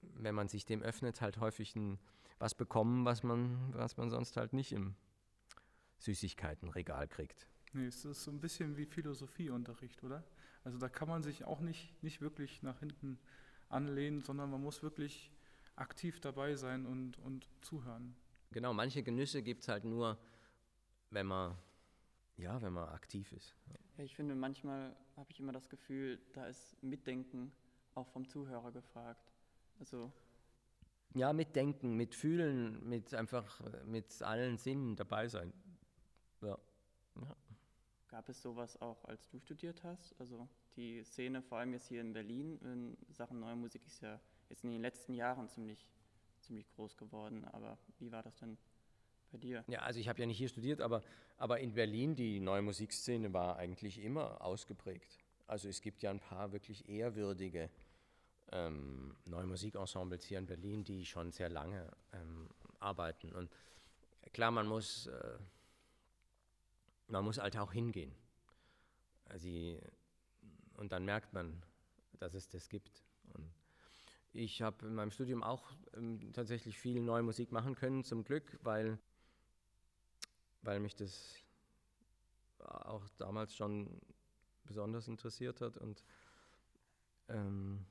wenn 0.00 0.34
man 0.34 0.48
sich 0.48 0.64
dem 0.64 0.82
öffnet, 0.82 1.20
halt 1.20 1.38
häufig 1.38 1.74
ein 1.74 1.98
was 2.40 2.54
bekommen, 2.54 3.04
was 3.04 3.22
man, 3.22 3.72
was 3.74 3.96
man 3.96 4.10
sonst 4.10 4.36
halt 4.36 4.52
nicht 4.52 4.72
im 4.72 4.96
Süßigkeitenregal 5.98 7.06
kriegt. 7.06 7.46
Nee, 7.72 7.86
es 7.86 8.04
ist 8.04 8.24
so 8.24 8.32
ein 8.32 8.40
bisschen 8.40 8.76
wie 8.76 8.86
Philosophieunterricht, 8.86 10.02
oder? 10.02 10.24
Also 10.64 10.78
da 10.78 10.88
kann 10.88 11.06
man 11.06 11.22
sich 11.22 11.44
auch 11.44 11.60
nicht, 11.60 12.02
nicht 12.02 12.20
wirklich 12.20 12.62
nach 12.62 12.80
hinten 12.80 13.18
anlehnen, 13.68 14.22
sondern 14.22 14.50
man 14.50 14.60
muss 14.60 14.82
wirklich 14.82 15.30
aktiv 15.76 16.20
dabei 16.20 16.56
sein 16.56 16.86
und, 16.86 17.18
und 17.18 17.46
zuhören. 17.60 18.16
Genau, 18.50 18.72
manche 18.72 19.02
Genüsse 19.02 19.42
gibt 19.42 19.62
es 19.62 19.68
halt 19.68 19.84
nur, 19.84 20.18
wenn 21.10 21.26
man, 21.26 21.56
ja, 22.36 22.60
wenn 22.62 22.72
man 22.72 22.88
aktiv 22.88 23.30
ist. 23.32 23.54
Ja, 23.96 24.04
ich 24.04 24.16
finde, 24.16 24.34
manchmal 24.34 24.96
habe 25.16 25.30
ich 25.30 25.38
immer 25.38 25.52
das 25.52 25.68
Gefühl, 25.68 26.18
da 26.32 26.46
ist 26.46 26.82
Mitdenken 26.82 27.52
auch 27.94 28.08
vom 28.08 28.26
Zuhörer 28.26 28.72
gefragt. 28.72 29.32
Also 29.78 30.10
ja, 31.14 31.32
mitdenken, 31.32 31.96
mitfühlen, 31.96 32.88
mit 32.88 33.14
einfach 33.14 33.60
mit 33.86 34.22
allen 34.22 34.58
Sinnen 34.58 34.96
dabei 34.96 35.28
sein. 35.28 35.52
Ja. 36.42 36.58
ja. 37.16 37.36
Gab 38.08 38.28
es 38.28 38.42
sowas 38.42 38.80
auch, 38.80 39.04
als 39.04 39.28
du 39.28 39.38
studiert 39.38 39.82
hast? 39.84 40.14
Also 40.18 40.48
die 40.76 41.02
Szene, 41.04 41.42
vor 41.42 41.58
allem 41.58 41.72
jetzt 41.72 41.88
hier 41.88 42.00
in 42.00 42.12
Berlin, 42.12 42.58
in 42.62 42.96
Sachen 43.12 43.40
neue 43.40 43.56
Musik 43.56 43.82
ist 43.86 44.00
ja 44.02 44.20
jetzt 44.48 44.64
in 44.64 44.70
den 44.70 44.82
letzten 44.82 45.14
Jahren 45.14 45.48
ziemlich, 45.48 45.86
ziemlich 46.40 46.68
groß 46.74 46.96
geworden. 46.96 47.44
Aber 47.46 47.78
wie 47.98 48.10
war 48.10 48.22
das 48.22 48.36
denn 48.36 48.56
bei 49.30 49.38
dir? 49.38 49.64
Ja, 49.68 49.80
also 49.80 50.00
ich 50.00 50.08
habe 50.08 50.20
ja 50.20 50.26
nicht 50.26 50.38
hier 50.38 50.48
studiert, 50.48 50.80
aber, 50.80 51.02
aber 51.38 51.60
in 51.60 51.74
Berlin, 51.74 52.14
die 52.16 52.40
neue 52.40 52.62
Musikszene 52.62 53.32
war 53.32 53.56
eigentlich 53.56 54.02
immer 54.02 54.42
ausgeprägt. 54.42 55.18
Also 55.46 55.68
es 55.68 55.80
gibt 55.80 56.02
ja 56.02 56.10
ein 56.10 56.20
paar 56.20 56.52
wirklich 56.52 56.88
ehrwürdige 56.88 57.70
ähm, 58.52 58.89
neue 59.26 59.46
Musikensembles 59.46 60.24
hier 60.24 60.38
in 60.38 60.46
Berlin, 60.46 60.84
die 60.84 61.04
schon 61.04 61.32
sehr 61.32 61.48
lange 61.48 61.90
ähm, 62.12 62.48
arbeiten. 62.78 63.32
Und 63.32 63.50
klar, 64.32 64.50
man 64.50 64.66
muss, 64.66 65.06
äh, 65.06 65.38
man 67.08 67.24
muss 67.24 67.38
halt 67.38 67.56
auch 67.56 67.72
hingehen. 67.72 68.14
Also, 69.26 69.48
und 70.76 70.92
dann 70.92 71.04
merkt 71.04 71.32
man, 71.32 71.62
dass 72.18 72.34
es 72.34 72.48
das 72.48 72.68
gibt. 72.68 73.04
Und 73.34 73.50
ich 74.32 74.62
habe 74.62 74.86
in 74.86 74.94
meinem 74.94 75.10
Studium 75.10 75.42
auch 75.42 75.72
ähm, 75.94 76.32
tatsächlich 76.32 76.78
viel 76.78 77.00
neue 77.00 77.22
Musik 77.22 77.52
machen 77.52 77.74
können, 77.74 78.04
zum 78.04 78.24
Glück, 78.24 78.58
weil 78.62 78.98
weil 80.62 80.80
mich 80.80 80.94
das 80.94 81.36
auch 82.58 83.08
damals 83.16 83.54
schon 83.54 84.00
besonders 84.64 85.08
interessiert 85.08 85.60
hat 85.60 85.76
und 85.78 86.04
ähm, 87.28 87.86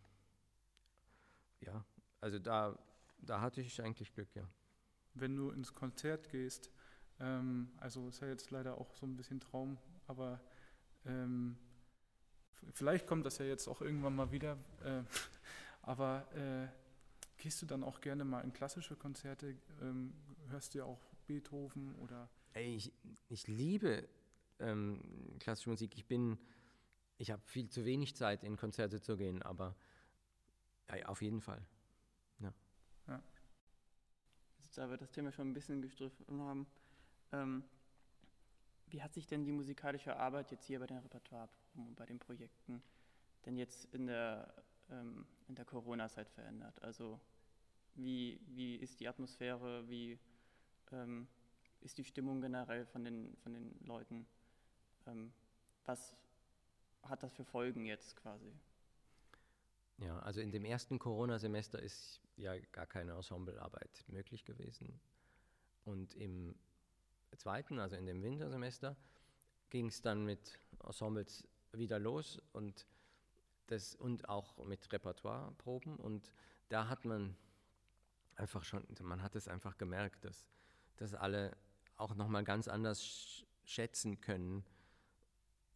ja, 1.61 1.85
also 2.21 2.39
da, 2.39 2.77
da 3.19 3.41
hatte 3.41 3.61
ich 3.61 3.81
eigentlich 3.81 4.13
Glück, 4.13 4.33
ja. 4.35 4.47
Wenn 5.13 5.35
du 5.35 5.51
ins 5.51 5.73
Konzert 5.73 6.29
gehst, 6.29 6.71
ähm, 7.19 7.71
also 7.77 8.07
ist 8.07 8.21
ja 8.21 8.27
jetzt 8.27 8.51
leider 8.51 8.77
auch 8.77 8.93
so 8.93 9.05
ein 9.05 9.15
bisschen 9.15 9.39
Traum, 9.39 9.77
aber 10.07 10.39
ähm, 11.05 11.57
vielleicht 12.73 13.07
kommt 13.07 13.25
das 13.25 13.37
ja 13.37 13.45
jetzt 13.45 13.67
auch 13.67 13.81
irgendwann 13.81 14.15
mal 14.15 14.31
wieder, 14.31 14.57
äh, 14.83 15.03
aber 15.81 16.27
äh, 16.35 16.67
gehst 17.37 17.61
du 17.61 17.65
dann 17.65 17.83
auch 17.83 18.01
gerne 18.01 18.25
mal 18.25 18.41
in 18.41 18.53
klassische 18.53 18.95
Konzerte, 18.95 19.55
ähm, 19.81 20.13
hörst 20.49 20.73
du 20.73 20.79
ja 20.79 20.85
auch 20.85 20.99
Beethoven 21.27 21.95
oder? 21.95 22.29
Ich, 22.55 22.91
ich 23.27 23.47
liebe 23.47 24.07
ähm, 24.59 25.01
klassische 25.39 25.69
Musik. 25.69 25.95
Ich 25.95 26.05
bin, 26.05 26.37
ich 27.17 27.31
habe 27.31 27.41
viel 27.45 27.69
zu 27.69 27.85
wenig 27.85 28.15
Zeit, 28.15 28.43
in 28.43 28.57
Konzerte 28.57 29.01
zu 29.01 29.17
gehen, 29.17 29.41
aber 29.41 29.75
ja, 30.95 31.05
auf 31.07 31.21
jeden 31.21 31.41
Fall. 31.41 31.61
Ja. 32.39 32.53
ja. 33.07 33.21
Also, 34.57 34.69
da 34.75 34.89
wir 34.89 34.97
das 34.97 35.11
Thema 35.11 35.31
schon 35.31 35.49
ein 35.49 35.53
bisschen 35.53 35.81
gestriffen 35.81 36.41
haben, 36.41 36.67
ähm, 37.31 37.63
wie 38.87 39.01
hat 39.01 39.13
sich 39.13 39.27
denn 39.27 39.43
die 39.43 39.51
musikalische 39.51 40.15
Arbeit 40.15 40.51
jetzt 40.51 40.65
hier 40.65 40.79
bei 40.79 40.87
den 40.87 40.97
Repertoireproben 40.97 41.87
und 41.87 41.95
bei 41.95 42.05
den 42.05 42.19
Projekten 42.19 42.81
denn 43.45 43.57
jetzt 43.57 43.85
in 43.93 44.07
der, 44.07 44.53
ähm, 44.89 45.25
der 45.47 45.65
Corona-Zeit 45.65 46.29
verändert? 46.29 46.81
Also 46.81 47.19
wie, 47.95 48.39
wie 48.47 48.75
ist 48.75 48.99
die 48.99 49.07
Atmosphäre, 49.07 49.87
wie 49.89 50.17
ähm, 50.91 51.27
ist 51.81 51.97
die 51.97 52.03
Stimmung 52.03 52.41
generell 52.41 52.85
von 52.85 53.03
den, 53.03 53.35
von 53.37 53.53
den 53.53 53.79
Leuten? 53.85 54.25
Ähm, 55.05 55.31
was 55.85 56.15
hat 57.03 57.23
das 57.23 57.33
für 57.33 57.45
Folgen 57.45 57.85
jetzt 57.85 58.15
quasi? 58.15 58.51
Ja, 60.01 60.17
also 60.19 60.39
in 60.39 60.51
dem 60.51 60.63
ersten 60.63 60.97
Corona-Semester 60.97 61.81
ist 61.81 62.21
ja 62.37 62.57
gar 62.71 62.85
keine 62.85 63.13
Ensemblearbeit 63.13 64.05
möglich 64.07 64.45
gewesen. 64.45 64.99
Und 65.83 66.13
im 66.15 66.55
zweiten, 67.35 67.79
also 67.79 67.95
in 67.95 68.05
dem 68.05 68.23
Wintersemester, 68.23 68.95
ging 69.69 69.87
es 69.87 70.01
dann 70.01 70.25
mit 70.25 70.59
Ensembles 70.83 71.47
wieder 71.73 71.99
los 71.99 72.41
und, 72.53 72.87
das, 73.67 73.95
und 73.95 74.29
auch 74.29 74.57
mit 74.65 74.91
Repertoireproben. 74.91 75.97
Und 75.97 76.31
da 76.69 76.87
hat 76.87 77.03
man 77.05 77.35
einfach 78.35 78.63
schon, 78.63 78.85
man 79.01 79.21
hat 79.21 79.35
es 79.35 79.47
einfach 79.47 79.77
gemerkt, 79.77 80.23
dass, 80.23 80.47
dass 80.95 81.13
alle 81.13 81.57
auch 81.97 82.15
nochmal 82.15 82.45
ganz 82.45 82.67
anders 82.67 83.45
schätzen 83.65 84.21
können, 84.21 84.63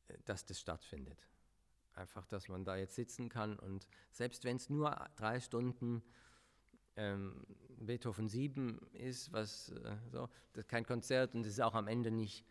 äh, 0.07 0.17
dass 0.25 0.45
das 0.45 0.59
stattfindet. 0.59 1.27
Einfach, 1.95 2.25
dass 2.25 2.47
man 2.47 2.65
da 2.65 2.75
jetzt 2.75 2.95
sitzen 2.95 3.29
kann 3.29 3.59
und 3.59 3.87
selbst 4.11 4.45
wenn 4.45 4.57
es 4.57 4.69
nur 4.69 4.95
drei 5.15 5.39
Stunden 5.39 6.03
ähm, 6.95 7.45
Beethoven 7.77 8.29
7 8.29 8.79
ist, 8.93 9.31
was 9.31 9.69
äh, 9.69 9.95
so, 10.11 10.29
das 10.53 10.63
ist 10.65 10.69
kein 10.69 10.85
Konzert 10.85 11.35
und 11.35 11.45
es 11.45 11.53
ist 11.53 11.61
auch 11.61 11.75
am 11.75 11.87
Ende 11.87 12.11
nicht, 12.11 12.45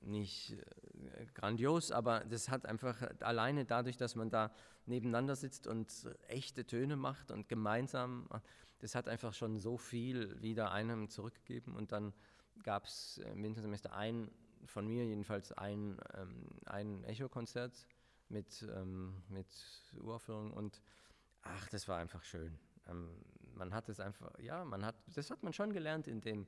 nicht 0.00 0.52
äh, 0.52 1.26
grandios, 1.34 1.92
aber 1.92 2.20
das 2.20 2.48
hat 2.48 2.66
einfach 2.66 3.02
alleine 3.20 3.64
dadurch, 3.64 3.96
dass 3.96 4.14
man 4.14 4.30
da 4.30 4.50
nebeneinander 4.86 5.36
sitzt 5.36 5.66
und 5.66 5.92
echte 6.28 6.66
Töne 6.66 6.96
macht 6.96 7.30
und 7.30 7.48
gemeinsam, 7.48 8.28
das 8.78 8.94
hat 8.94 9.08
einfach 9.08 9.34
schon 9.34 9.58
so 9.58 9.76
viel 9.76 10.40
wieder 10.40 10.72
einem 10.72 11.08
zurückgegeben 11.08 11.76
und 11.76 11.92
dann 11.92 12.14
gab 12.62 12.84
es 12.86 13.18
im 13.18 13.42
Wintersemester 13.42 13.94
ein, 13.94 14.30
von 14.66 14.86
mir 14.86 15.04
jedenfalls 15.04 15.52
ein, 15.52 15.98
ähm, 16.14 16.46
ein 16.66 17.04
Echo-Konzert 17.04 17.86
mit, 18.30 18.66
ähm, 18.74 19.22
mit 19.28 19.48
Uraufführung 20.00 20.52
und 20.52 20.80
ach, 21.42 21.68
das 21.68 21.88
war 21.88 21.98
einfach 21.98 22.22
schön. 22.22 22.58
Ähm, 22.88 23.10
man 23.54 23.74
hat 23.74 23.88
es 23.88 24.00
einfach, 24.00 24.38
ja, 24.38 24.64
man 24.64 24.84
hat, 24.84 24.96
das 25.14 25.30
hat 25.30 25.42
man 25.42 25.52
schon 25.52 25.72
gelernt 25.72 26.06
in 26.06 26.20
dem, 26.20 26.46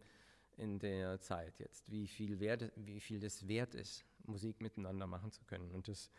in 0.56 0.78
der 0.78 1.20
Zeit 1.20 1.58
jetzt, 1.58 1.90
wie 1.90 2.06
viel, 2.06 2.40
wert, 2.40 2.72
wie 2.76 3.00
viel 3.00 3.20
das 3.20 3.48
wert 3.48 3.74
ist, 3.74 4.04
Musik 4.24 4.60
miteinander 4.60 5.06
machen 5.06 5.30
zu 5.30 5.44
können. 5.44 5.70
Und 5.72 5.88
das 5.88 6.10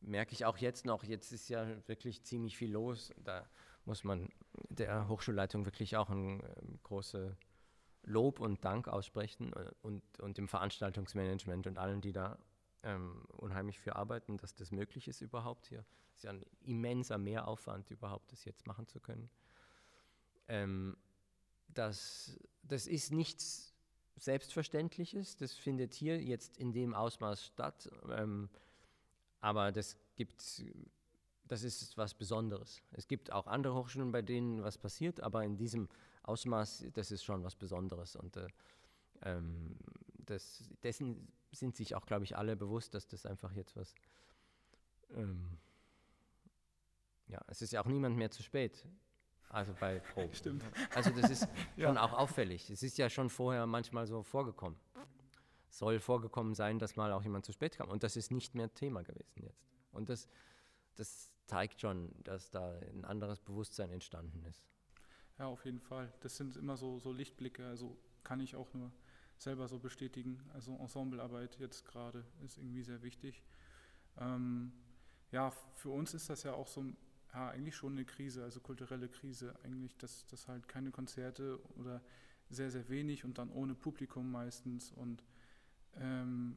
merke 0.00 0.32
ich 0.32 0.44
auch 0.44 0.58
jetzt 0.58 0.84
noch. 0.84 1.04
Jetzt 1.04 1.32
ist 1.32 1.48
ja 1.48 1.66
wirklich 1.86 2.22
ziemlich 2.24 2.56
viel 2.56 2.72
los. 2.72 3.12
Da 3.22 3.48
muss 3.84 4.04
man 4.04 4.28
der 4.68 5.08
Hochschulleitung 5.08 5.64
wirklich 5.64 5.96
auch 5.96 6.10
ein 6.10 6.40
äh, 6.40 6.44
große 6.82 7.36
Lob 8.02 8.40
und 8.40 8.64
Dank 8.64 8.88
aussprechen 8.88 9.52
äh, 9.52 9.70
und, 9.82 10.02
und 10.20 10.38
dem 10.38 10.48
Veranstaltungsmanagement 10.48 11.66
und 11.66 11.78
allen, 11.78 12.00
die 12.00 12.12
da 12.12 12.38
ähm, 12.84 13.24
unheimlich 13.32 13.78
für 13.80 13.96
arbeiten, 13.96 14.36
dass 14.36 14.54
das 14.54 14.70
möglich 14.70 15.08
ist 15.08 15.20
überhaupt 15.20 15.66
hier. 15.66 15.84
Es 16.12 16.18
ist 16.18 16.24
ja 16.24 16.30
ein 16.30 16.44
immenser 16.60 17.18
Mehraufwand 17.18 17.90
überhaupt, 17.90 18.30
das 18.30 18.44
jetzt 18.44 18.66
machen 18.66 18.86
zu 18.86 19.00
können. 19.00 19.28
Ähm, 20.48 20.96
das, 21.68 22.38
das 22.62 22.86
ist 22.86 23.10
nichts 23.10 23.74
Selbstverständliches, 24.16 25.36
das 25.36 25.54
findet 25.54 25.94
hier 25.94 26.22
jetzt 26.22 26.56
in 26.56 26.72
dem 26.72 26.94
Ausmaß 26.94 27.44
statt, 27.46 27.90
ähm, 28.10 28.48
aber 29.40 29.72
das 29.72 29.96
gibt, 30.14 30.62
das 31.48 31.62
ist 31.64 31.96
was 31.96 32.14
Besonderes. 32.14 32.80
Es 32.92 33.08
gibt 33.08 33.32
auch 33.32 33.46
andere 33.46 33.74
Hochschulen, 33.74 34.12
bei 34.12 34.22
denen 34.22 34.62
was 34.62 34.78
passiert, 34.78 35.20
aber 35.20 35.42
in 35.44 35.56
diesem 35.56 35.88
Ausmaß, 36.22 36.86
das 36.92 37.10
ist 37.10 37.24
schon 37.24 37.42
was 37.42 37.56
Besonderes 37.56 38.14
und 38.14 38.36
äh, 38.36 38.46
ähm, 39.22 39.76
das, 40.24 40.62
dessen 40.82 41.28
sind 41.58 41.76
sich 41.76 41.94
auch, 41.94 42.06
glaube 42.06 42.24
ich, 42.24 42.36
alle 42.36 42.56
bewusst, 42.56 42.94
dass 42.94 43.06
das 43.06 43.26
einfach 43.26 43.52
jetzt 43.52 43.76
was 43.76 43.94
ähm, 45.14 45.58
ja, 47.28 47.40
es 47.48 47.62
ist 47.62 47.72
ja 47.72 47.82
auch 47.82 47.86
niemand 47.86 48.16
mehr 48.16 48.30
zu 48.30 48.42
spät. 48.42 48.84
Also 49.48 49.74
bei 49.78 50.00
Proben. 50.00 50.34
Stimmt. 50.34 50.64
Also 50.94 51.10
das 51.10 51.30
ist 51.30 51.48
ja. 51.76 51.88
schon 51.88 51.98
auch 51.98 52.12
auffällig. 52.12 52.68
Es 52.70 52.82
ist 52.82 52.98
ja 52.98 53.08
schon 53.08 53.30
vorher 53.30 53.66
manchmal 53.66 54.06
so 54.06 54.22
vorgekommen. 54.22 54.78
Soll 55.68 55.98
vorgekommen 55.98 56.54
sein, 56.54 56.78
dass 56.78 56.96
mal 56.96 57.12
auch 57.12 57.22
jemand 57.22 57.44
zu 57.44 57.52
spät 57.52 57.76
kam. 57.76 57.88
Und 57.88 58.02
das 58.02 58.16
ist 58.16 58.30
nicht 58.30 58.54
mehr 58.54 58.72
Thema 58.72 59.02
gewesen 59.02 59.42
jetzt. 59.42 59.64
Und 59.90 60.08
das, 60.08 60.28
das 60.94 61.32
zeigt 61.46 61.80
schon, 61.80 62.12
dass 62.22 62.50
da 62.50 62.78
ein 62.78 63.04
anderes 63.04 63.40
Bewusstsein 63.40 63.90
entstanden 63.90 64.44
ist. 64.44 64.64
Ja, 65.38 65.46
auf 65.46 65.64
jeden 65.64 65.80
Fall. 65.80 66.12
Das 66.20 66.36
sind 66.36 66.56
immer 66.56 66.76
so, 66.76 67.00
so 67.00 67.12
Lichtblicke. 67.12 67.66
Also 67.66 67.96
kann 68.22 68.40
ich 68.40 68.54
auch 68.54 68.72
nur 68.72 68.92
selber 69.38 69.68
so 69.68 69.78
bestätigen. 69.78 70.40
Also 70.52 70.76
Ensemblearbeit 70.76 71.58
jetzt 71.58 71.84
gerade 71.84 72.24
ist 72.44 72.58
irgendwie 72.58 72.82
sehr 72.82 73.02
wichtig. 73.02 73.42
Ähm, 74.18 74.72
ja, 75.30 75.50
für 75.74 75.90
uns 75.90 76.14
ist 76.14 76.30
das 76.30 76.42
ja 76.44 76.54
auch 76.54 76.68
so 76.68 76.84
ja, 77.32 77.48
eigentlich 77.50 77.74
schon 77.74 77.92
eine 77.92 78.04
Krise, 78.04 78.44
also 78.44 78.60
kulturelle 78.60 79.08
Krise 79.08 79.54
eigentlich, 79.64 79.96
dass, 79.96 80.26
dass 80.26 80.48
halt 80.48 80.68
keine 80.68 80.90
Konzerte 80.90 81.58
oder 81.76 82.00
sehr, 82.48 82.70
sehr 82.70 82.88
wenig 82.88 83.24
und 83.24 83.38
dann 83.38 83.50
ohne 83.50 83.74
Publikum 83.74 84.30
meistens 84.30 84.92
und 84.92 85.24
ähm, 85.96 86.56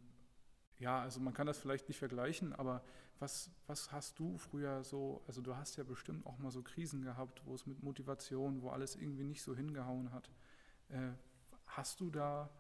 ja, 0.80 1.02
also 1.02 1.20
man 1.20 1.34
kann 1.34 1.48
das 1.48 1.58
vielleicht 1.58 1.88
nicht 1.88 1.98
vergleichen, 1.98 2.54
aber 2.54 2.84
was, 3.20 3.50
was 3.66 3.92
hast 3.92 4.20
du 4.20 4.38
früher 4.38 4.84
so, 4.84 5.24
also 5.26 5.42
du 5.42 5.56
hast 5.56 5.76
ja 5.78 5.84
bestimmt 5.84 6.26
auch 6.28 6.38
mal 6.38 6.52
so 6.52 6.62
Krisen 6.62 7.02
gehabt, 7.02 7.42
wo 7.46 7.56
es 7.56 7.66
mit 7.66 7.82
Motivation, 7.82 8.62
wo 8.62 8.70
alles 8.70 8.96
irgendwie 8.96 9.24
nicht 9.24 9.42
so 9.42 9.56
hingehauen 9.56 10.12
hat. 10.12 10.30
Äh, 10.90 11.14
hast 11.66 12.00
du 12.00 12.12
da 12.12 12.52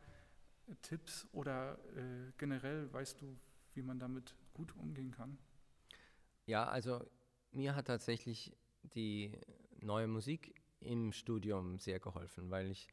Tipps 0.82 1.27
oder 1.32 1.77
äh, 1.95 2.32
generell 2.38 2.91
weißt 2.91 3.21
du, 3.21 3.38
wie 3.73 3.82
man 3.82 3.99
damit 3.99 4.36
gut 4.53 4.75
umgehen 4.75 5.12
kann? 5.12 5.38
Ja, 6.45 6.67
also 6.67 7.06
mir 7.51 7.75
hat 7.75 7.88
tatsächlich 7.88 8.56
die 8.82 9.38
neue 9.80 10.08
Musik 10.08 10.56
im 10.80 11.12
Studium 11.12 11.80
sehr 11.80 11.99
geholfen, 11.99 12.49
weil 12.49 12.69
ich, 12.69 12.88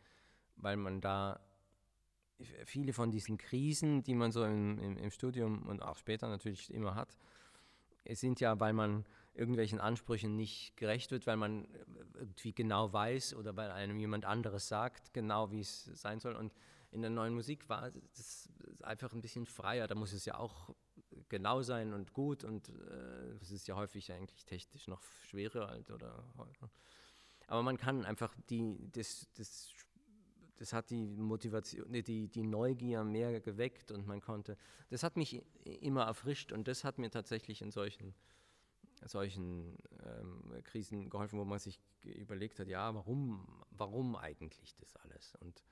weil 0.57 0.77
man 0.77 1.01
da 1.01 1.41
viele 2.65 2.93
von 2.93 3.11
diesen 3.11 3.39
Krisen, 3.39 4.03
die 4.03 4.15
man 4.15 4.33
so 4.33 4.45
im, 4.45 4.79
im, 4.79 4.97
im 4.97 5.11
Studium 5.11 5.63
und 5.67 5.83
auch 5.83 5.97
später 5.97 6.29
natürlich 6.29 6.73
immer 6.73 6.95
hat, 6.95 7.17
es 8.05 8.21
sind 8.21 8.41
ja, 8.41 8.59
weil 8.61 8.73
man 8.73 9.07
irgendwelchen 9.35 9.81
Ansprüchen 9.81 10.37
nicht 10.37 10.77
gerecht 10.77 11.11
wird, 11.11 11.27
weil 11.27 11.37
man 11.37 11.67
irgendwie 12.15 12.53
genau 12.53 12.93
weiß 12.93 13.35
oder 13.35 13.57
weil 13.57 13.71
einem 13.71 13.99
jemand 13.99 14.25
anderes 14.25 14.69
sagt, 14.69 15.13
genau 15.13 15.51
wie 15.51 15.61
es 15.61 15.85
sein 15.85 16.21
soll. 16.21 16.37
Und 16.37 16.53
in 16.95 17.03
der 17.03 17.11
neuen 17.11 17.35
Musik 17.35 17.69
war 17.69 17.91
es 18.13 18.49
einfach 18.83 19.13
ein 19.13 19.21
bisschen 19.21 19.47
freier. 19.47 19.89
Da 19.89 19.97
muss 19.97 20.13
es 20.13 20.25
ja 20.25 20.39
auch 20.39 20.71
genau 21.29 21.63
sein 21.63 21.93
und 21.93 22.13
gut 22.13 22.45
und 22.45 22.69
äh, 22.69 23.33
es 23.41 23.51
ist 23.51 23.67
ja 23.67 23.75
häufig 23.75 24.13
eigentlich 24.13 24.45
technisch 24.45 24.87
noch 24.87 25.03
schwerer 25.27 25.69
halt 25.69 25.91
oder 25.91 26.25
aber 27.47 27.63
man 27.63 27.77
kann 27.77 28.05
einfach 28.05 28.35
die 28.49 28.77
das, 28.93 29.29
das, 29.35 29.73
das 30.57 30.73
hat 30.73 30.91
die 30.91 31.07
Motivation 31.07 31.91
die, 31.93 32.29
die 32.29 32.43
Neugier 32.43 33.05
mehr 33.05 33.41
geweckt 33.41 33.91
und 33.91 34.07
man 34.07 34.21
konnte 34.21 34.57
das 34.91 35.03
hat 35.03 35.17
mich 35.17 35.43
immer 35.65 36.05
erfrischt 36.05 36.53
und 36.53 36.69
das 36.69 36.85
hat 36.85 36.99
mir 36.99 37.11
tatsächlich 37.11 37.63
in 37.63 37.71
solchen 37.71 38.15
solchen 39.07 39.77
ähm, 40.05 40.63
Krisen 40.65 41.11
geholfen, 41.11 41.39
wo 41.39 41.45
man 41.45 41.59
sich 41.59 41.79
überlegt 42.03 42.59
hat, 42.59 42.69
ja, 42.69 42.95
warum, 42.95 43.47
warum 43.71 44.17
eigentlich 44.17 44.75
das 44.77 44.97
alles 44.97 45.35
und, 45.37 45.63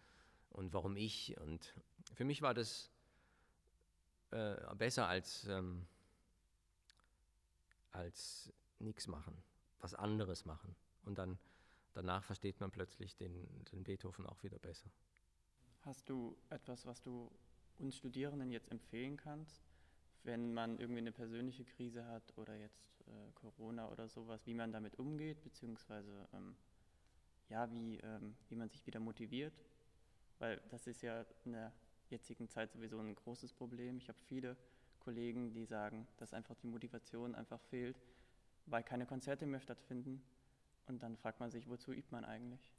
und 0.53 0.73
warum 0.73 0.97
ich 0.97 1.37
und 1.39 1.75
für 2.15 2.25
mich 2.25 2.43
war 2.43 2.55
das 2.55 2.91
äh, 4.31 4.57
besser 4.77 5.07
als, 5.07 5.47
ähm, 5.47 5.87
als 7.91 8.53
nichts 8.79 9.07
machen, 9.07 9.37
was 9.81 9.95
anderes 9.95 10.45
machen. 10.45 10.75
Und 11.05 11.19
dann 11.19 11.39
danach 11.93 12.25
versteht 12.25 12.61
man 12.61 12.71
plötzlich 12.71 13.17
den, 13.17 13.47
den 13.73 13.85
Beethoven 13.85 14.27
auch 14.27 14.43
wieder 14.43 14.59
besser. 14.59 14.91
Hast 15.83 16.09
du 16.09 16.37
etwas, 16.49 16.87
was 16.87 17.03
du 17.03 17.31
uns 17.79 17.97
Studierenden 17.97 18.51
jetzt 18.51 18.71
empfehlen 18.71 19.17
kannst, 19.17 19.63
wenn 20.23 20.55
man 20.55 20.79
irgendwie 20.79 21.01
eine 21.01 21.13
persönliche 21.13 21.65
Krise 21.65 22.07
hat 22.07 22.37
oder 22.37 22.57
jetzt 22.57 23.01
äh, 23.07 23.33
Corona 23.35 23.89
oder 23.89 24.09
sowas, 24.09 24.47
wie 24.47 24.55
man 24.55 24.73
damit 24.73 24.99
umgeht, 24.99 25.43
beziehungsweise 25.43 26.29
ähm, 26.33 26.57
ja, 27.49 27.71
wie, 27.71 27.99
ähm, 27.99 28.37
wie 28.49 28.55
man 28.55 28.69
sich 28.71 28.87
wieder 28.87 29.01
motiviert? 29.01 29.53
Weil 30.43 30.61
das 30.71 30.89
ist 30.89 31.03
ja 31.03 31.25
in 31.45 31.53
der 31.53 31.73
jetzigen 32.11 32.49
Zeit 32.49 32.73
sowieso 32.73 32.99
ein 32.99 33.15
großes 33.15 33.53
Problem. 33.53 33.99
Ich 33.99 34.09
habe 34.09 34.19
viele 34.27 34.57
Kollegen, 34.99 35.53
die 35.53 35.65
sagen, 35.65 36.09
dass 36.17 36.35
einfach 36.35 36.57
die 36.57 36.67
Motivation 36.67 37.37
einfach 37.37 37.61
fehlt, 37.61 37.97
weil 38.67 38.83
keine 38.83 39.07
Konzerte 39.07 39.47
mehr 39.47 39.61
stattfinden. 39.61 40.21
Und 40.87 41.01
dann 41.05 41.17
fragt 41.17 41.39
man 41.39 41.53
sich, 41.53 41.69
wozu 41.69 41.93
übt 41.93 42.09
man 42.11 42.25
eigentlich? 42.25 42.73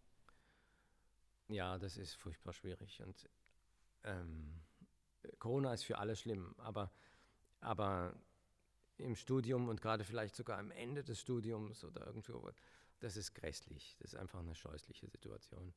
Ja, 1.47 1.77
das 1.77 1.95
ist 1.95 2.15
furchtbar 2.15 2.51
schwierig. 2.51 3.01
Und 3.01 3.29
ähm, 4.03 4.59
Corona 5.39 5.73
ist 5.73 5.83
für 5.83 5.99
alle 5.99 6.17
schlimm, 6.17 6.53
aber, 6.57 6.91
aber 7.61 8.13
im 8.97 9.15
Studium 9.15 9.69
und 9.69 9.81
gerade 9.81 10.03
vielleicht 10.03 10.35
sogar 10.35 10.59
am 10.59 10.71
Ende 10.71 11.01
des 11.01 11.21
Studiums 11.21 11.85
oder 11.85 12.07
irgendwo, 12.07 12.51
das 12.99 13.15
ist 13.15 13.33
grässlich. 13.33 13.95
Das 13.99 14.11
ist 14.11 14.19
einfach 14.19 14.39
eine 14.39 14.53
scheußliche 14.53 15.07
Situation. 15.07 15.73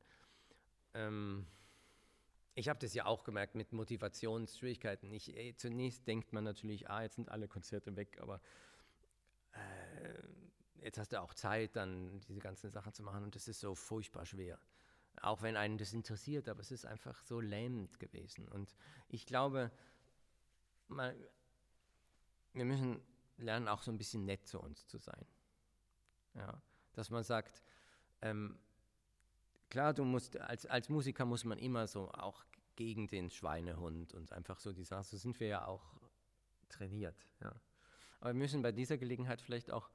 Ähm, 0.93 1.47
ich 2.57 2.69
habe 2.69 2.79
das 2.79 2.95
ja 2.95 3.05
auch 3.05 3.23
gemerkt 3.23 3.53
mit 3.53 3.71
Motivationsschwierigkeiten. 3.71 5.11
Ich, 5.13 5.37
ey, 5.37 5.55
zunächst 5.55 6.07
denkt 6.07 6.33
man 6.33 6.43
natürlich, 6.43 6.89
ah, 6.89 7.03
jetzt 7.03 7.15
sind 7.15 7.29
alle 7.29 7.47
Konzerte 7.47 7.95
weg, 7.95 8.17
aber 8.19 8.41
äh, 9.51 10.83
jetzt 10.83 10.97
hast 10.97 11.13
du 11.13 11.21
auch 11.21 11.35
Zeit, 11.35 11.75
dann 11.75 12.19
diese 12.21 12.39
ganzen 12.39 12.71
Sachen 12.71 12.93
zu 12.93 13.03
machen 13.03 13.23
und 13.23 13.35
das 13.35 13.47
ist 13.47 13.59
so 13.59 13.75
furchtbar 13.75 14.25
schwer. 14.25 14.59
Auch 15.21 15.43
wenn 15.43 15.55
einen 15.55 15.77
das 15.77 15.93
interessiert, 15.93 16.49
aber 16.49 16.61
es 16.61 16.71
ist 16.71 16.87
einfach 16.87 17.21
so 17.21 17.39
lähmend 17.39 17.99
gewesen. 17.99 18.47
Und 18.47 18.73
ich 19.07 19.27
glaube, 19.27 19.71
mal, 20.87 21.15
wir 22.53 22.65
müssen 22.65 22.99
lernen, 23.37 23.67
auch 23.67 23.83
so 23.83 23.91
ein 23.91 23.99
bisschen 23.99 24.25
nett 24.25 24.47
zu 24.47 24.59
uns 24.59 24.87
zu 24.87 24.97
sein. 24.97 25.27
Ja, 26.33 26.59
dass 26.93 27.11
man 27.11 27.23
sagt, 27.23 27.61
ähm, 28.23 28.57
klar, 29.69 29.93
du 29.93 30.03
musst, 30.03 30.37
als, 30.37 30.65
als 30.65 30.89
Musiker 30.89 31.25
muss 31.25 31.43
man 31.43 31.57
immer 31.59 31.87
so 31.87 32.09
auch 32.11 32.45
gegen 32.75 33.07
den 33.07 33.29
Schweinehund 33.29 34.13
und 34.13 34.31
einfach 34.31 34.59
so 34.59 34.71
die 34.71 34.83
Sachen, 34.83 35.03
so 35.03 35.17
sind 35.17 35.39
wir 35.39 35.47
ja 35.47 35.65
auch 35.65 35.83
trainiert. 36.69 37.27
Ja. 37.41 37.53
Aber 38.19 38.29
wir 38.31 38.39
müssen 38.39 38.61
bei 38.61 38.71
dieser 38.71 38.97
Gelegenheit 38.97 39.41
vielleicht 39.41 39.71
auch 39.71 39.89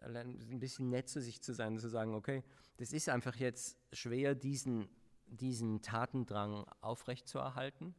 ein 0.00 0.58
bisschen 0.58 0.88
nett 0.88 1.08
zu 1.08 1.20
sich 1.20 1.42
zu 1.42 1.52
sein, 1.52 1.78
zu 1.78 1.88
sagen, 1.88 2.14
okay, 2.14 2.42
das 2.78 2.92
ist 2.92 3.08
einfach 3.08 3.36
jetzt 3.36 3.78
schwer, 3.92 4.34
diesen, 4.34 4.88
diesen 5.26 5.82
Tatendrang 5.82 6.64
aufrechtzuerhalten. 6.80 7.94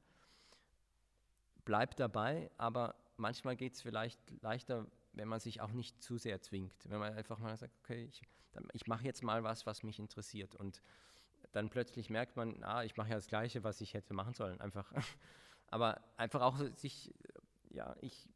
Bleibt 1.66 2.00
dabei, 2.00 2.52
aber 2.58 2.96
manchmal 3.18 3.56
geht 3.56 3.74
es 3.74 3.82
vielleicht 3.82 4.20
leichter, 4.42 4.88
wenn 5.14 5.28
man 5.28 5.40
sich 5.40 5.62
auch 5.62 5.72
nicht 5.72 6.02
zu 6.02 6.18
sehr 6.18 6.42
zwingt. 6.42 6.74
Wenn 6.90 7.00
man 7.00 7.14
einfach 7.14 7.40
mal 7.40 7.56
sagt, 7.56 7.74
okay, 7.84 8.06
ich, 8.06 8.22
ich 8.74 8.88
mache 8.88 9.06
jetzt 9.06 9.24
mal 9.24 9.44
was, 9.44 9.66
was 9.66 9.84
mich 9.84 10.00
interessiert. 10.00 10.56
Und 10.56 10.82
dann 11.52 11.70
plötzlich 11.70 12.10
merkt 12.10 12.36
man, 12.36 12.64
ah, 12.64 12.84
ich 12.84 12.98
mache 12.98 13.10
ja 13.10 13.16
das 13.16 13.28
Gleiche, 13.28 13.64
was 13.64 13.80
ich 13.82 13.94
hätte 13.94 14.14
machen 14.14 14.34
sollen. 14.34 14.60
Einfach. 14.60 14.92
Aber 15.68 16.02
einfach 16.18 16.42
auch 16.42 16.60
sich, 16.76 17.14
ja, 17.70 17.96
ich, 18.02 18.28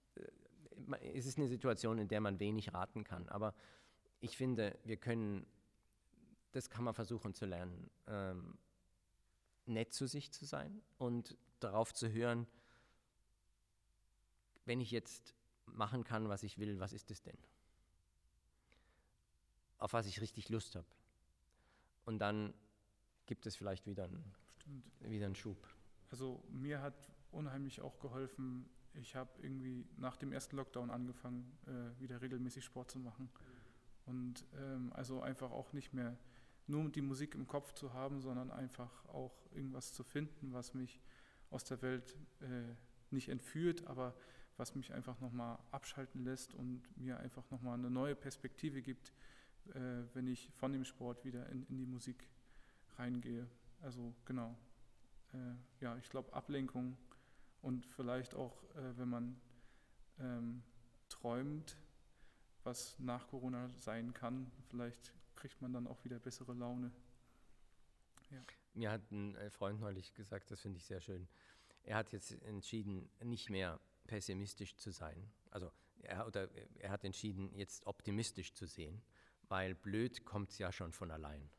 es 1.14 1.26
ist 1.26 1.38
eine 1.38 1.48
Situation, 1.48 1.98
in 1.98 2.08
der 2.08 2.22
man 2.22 2.40
wenig 2.40 2.74
raten 2.74 3.04
kann. 3.04 3.28
Aber 3.30 3.54
ich 4.20 4.38
finde, 4.38 4.78
wir 4.84 4.98
können, 4.98 5.46
das 6.52 6.70
kann 6.70 6.84
man 6.84 6.94
versuchen 6.94 7.34
zu 7.34 7.46
lernen, 7.46 7.90
ähm, 8.08 8.58
nett 9.66 9.94
zu 9.94 10.08
sich 10.08 10.32
zu 10.32 10.46
sein 10.46 10.82
und 10.98 11.38
darauf 11.60 11.94
zu 11.94 12.12
hören, 12.12 12.48
wenn 14.66 14.82
ich 14.82 14.92
jetzt 14.92 15.37
machen 15.68 16.04
kann, 16.04 16.30
was 16.30 16.44
ich 16.44 16.58
will, 16.58 16.80
was 16.80 16.94
ist 16.94 17.12
es 17.12 17.22
denn? 17.22 17.38
Auf 19.78 19.94
was 19.94 20.08
ich 20.08 20.22
richtig 20.22 20.50
Lust 20.50 20.76
habe. 20.76 20.88
Und 22.06 22.20
dann 22.20 22.54
gibt 23.26 23.46
es 23.46 23.56
vielleicht 23.56 23.86
wieder 23.86 24.06
einen, 24.06 24.34
wieder 25.02 25.26
einen 25.26 25.36
Schub. 25.36 25.58
Also 26.10 26.44
mir 26.50 26.82
hat 26.82 27.12
unheimlich 27.32 27.82
auch 27.82 28.00
geholfen, 28.00 28.70
ich 28.94 29.16
habe 29.16 29.30
irgendwie 29.42 29.86
nach 29.98 30.18
dem 30.18 30.32
ersten 30.32 30.56
Lockdown 30.56 30.90
angefangen, 30.90 31.58
äh, 31.68 32.02
wieder 32.02 32.22
regelmäßig 32.22 32.66
Sport 32.66 32.90
zu 32.90 33.00
machen. 33.00 33.30
Und 34.06 34.46
ähm, 34.56 34.92
also 34.94 35.22
einfach 35.22 35.52
auch 35.52 35.74
nicht 35.74 35.94
mehr 35.94 36.18
nur 36.66 36.90
die 36.90 37.02
Musik 37.02 37.36
im 37.36 37.48
Kopf 37.48 37.74
zu 37.74 37.94
haben, 37.94 38.22
sondern 38.22 38.52
einfach 38.52 39.06
auch 39.06 39.36
irgendwas 39.52 39.94
zu 39.94 40.04
finden, 40.04 40.54
was 40.54 40.74
mich 40.74 41.02
aus 41.50 41.64
der 41.64 41.82
Welt 41.82 42.16
äh, 42.42 42.76
nicht 43.10 43.30
entführt, 43.30 43.88
aber 43.88 44.14
was 44.58 44.76
mich 44.76 44.94
einfach 44.94 45.20
nochmal 45.20 45.60
abschalten 45.72 46.24
lässt 46.24 46.54
und 46.54 46.84
mir 46.98 47.20
einfach 47.20 47.50
nochmal 47.52 47.78
eine 47.78 47.90
neue 47.90 48.16
Perspektive 48.16 48.82
gibt, 48.82 49.14
äh, 49.70 50.04
wenn 50.14 50.28
ich 50.28 50.52
von 50.56 50.74
dem 50.74 50.84
Sport 50.84 51.24
wieder 51.24 51.48
in, 51.50 51.66
in 51.68 51.78
die 51.78 51.86
Musik 51.86 52.28
reingehe. 52.98 53.48
Also 53.82 54.14
genau. 54.26 54.56
Äh, 55.34 55.84
ja, 55.84 55.98
ich 55.98 56.10
glaube 56.10 56.34
Ablenkung 56.34 56.98
und 57.62 57.86
vielleicht 57.86 58.34
auch, 58.34 58.64
äh, 58.76 58.98
wenn 58.98 59.10
man 59.10 59.42
ähm, 60.20 60.64
träumt, 61.10 61.78
was 62.64 62.98
nach 63.00 63.28
Corona 63.28 63.70
sein 63.78 64.14
kann, 64.14 64.52
vielleicht 64.70 65.14
kriegt 65.36 65.62
man 65.62 65.74
dann 65.74 65.88
auch 65.88 66.04
wieder 66.04 66.20
bessere 66.20 66.54
Laune. 66.54 66.92
Ja. 68.32 68.44
Mir 68.74 68.92
hat 68.92 69.12
ein 69.12 69.36
äh, 69.36 69.50
Freund 69.50 69.80
neulich 69.80 70.14
gesagt, 70.14 70.52
das 70.52 70.62
finde 70.62 70.78
ich 70.78 70.86
sehr 70.86 71.00
schön. 71.00 71.28
Er 71.84 71.98
hat 71.98 72.12
jetzt 72.12 72.32
entschieden, 72.44 73.10
nicht 73.24 73.50
mehr 73.50 73.80
pessimistisch 74.08 74.76
zu 74.78 74.92
sein. 74.92 75.32
Also 75.52 75.72
er, 76.02 76.26
oder 76.26 76.50
er 76.80 76.90
hat 76.90 77.04
entschieden, 77.04 77.54
jetzt 77.54 77.86
optimistisch 77.86 78.54
zu 78.54 78.66
sehen, 78.66 79.02
weil 79.50 79.76
blöd 79.76 80.26
kommt 80.26 80.50
es 80.52 80.58
ja 80.58 80.72
schon 80.72 80.92
von 80.92 81.12
allein. 81.12 81.50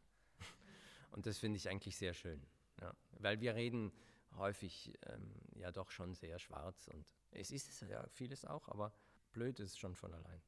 Und 1.10 1.26
das 1.26 1.38
finde 1.38 1.56
ich 1.58 1.68
eigentlich 1.68 1.96
sehr 1.96 2.14
schön. 2.14 2.42
Ja. 2.80 2.94
Weil 3.12 3.40
wir 3.40 3.54
reden 3.54 3.92
häufig 4.36 4.92
ähm, 5.06 5.34
ja 5.54 5.72
doch 5.72 5.90
schon 5.90 6.14
sehr 6.14 6.38
schwarz 6.38 6.88
und 6.88 7.06
es 7.30 7.50
ist 7.50 7.80
ja 7.82 8.06
vieles 8.08 8.44
auch, 8.44 8.68
aber 8.68 8.92
blöd 9.32 9.58
ist 9.58 9.78
schon 9.78 9.94
von 9.94 10.12
allein. 10.12 10.40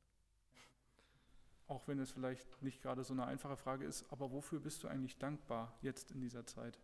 Auch 1.67 1.87
wenn 1.89 1.99
es 1.99 2.11
vielleicht 2.11 2.63
nicht 2.63 2.83
gerade 2.83 3.05
so 3.05 3.13
eine 3.13 3.27
einfache 3.27 3.57
Frage 3.57 3.85
ist, 3.85 4.11
aber 4.13 4.31
wofür 4.31 4.61
bist 4.61 4.83
du 4.83 4.89
eigentlich 4.89 5.19
dankbar 5.19 5.79
jetzt 5.83 6.11
in 6.11 6.21
dieser 6.21 6.47
Zeit? 6.47 6.81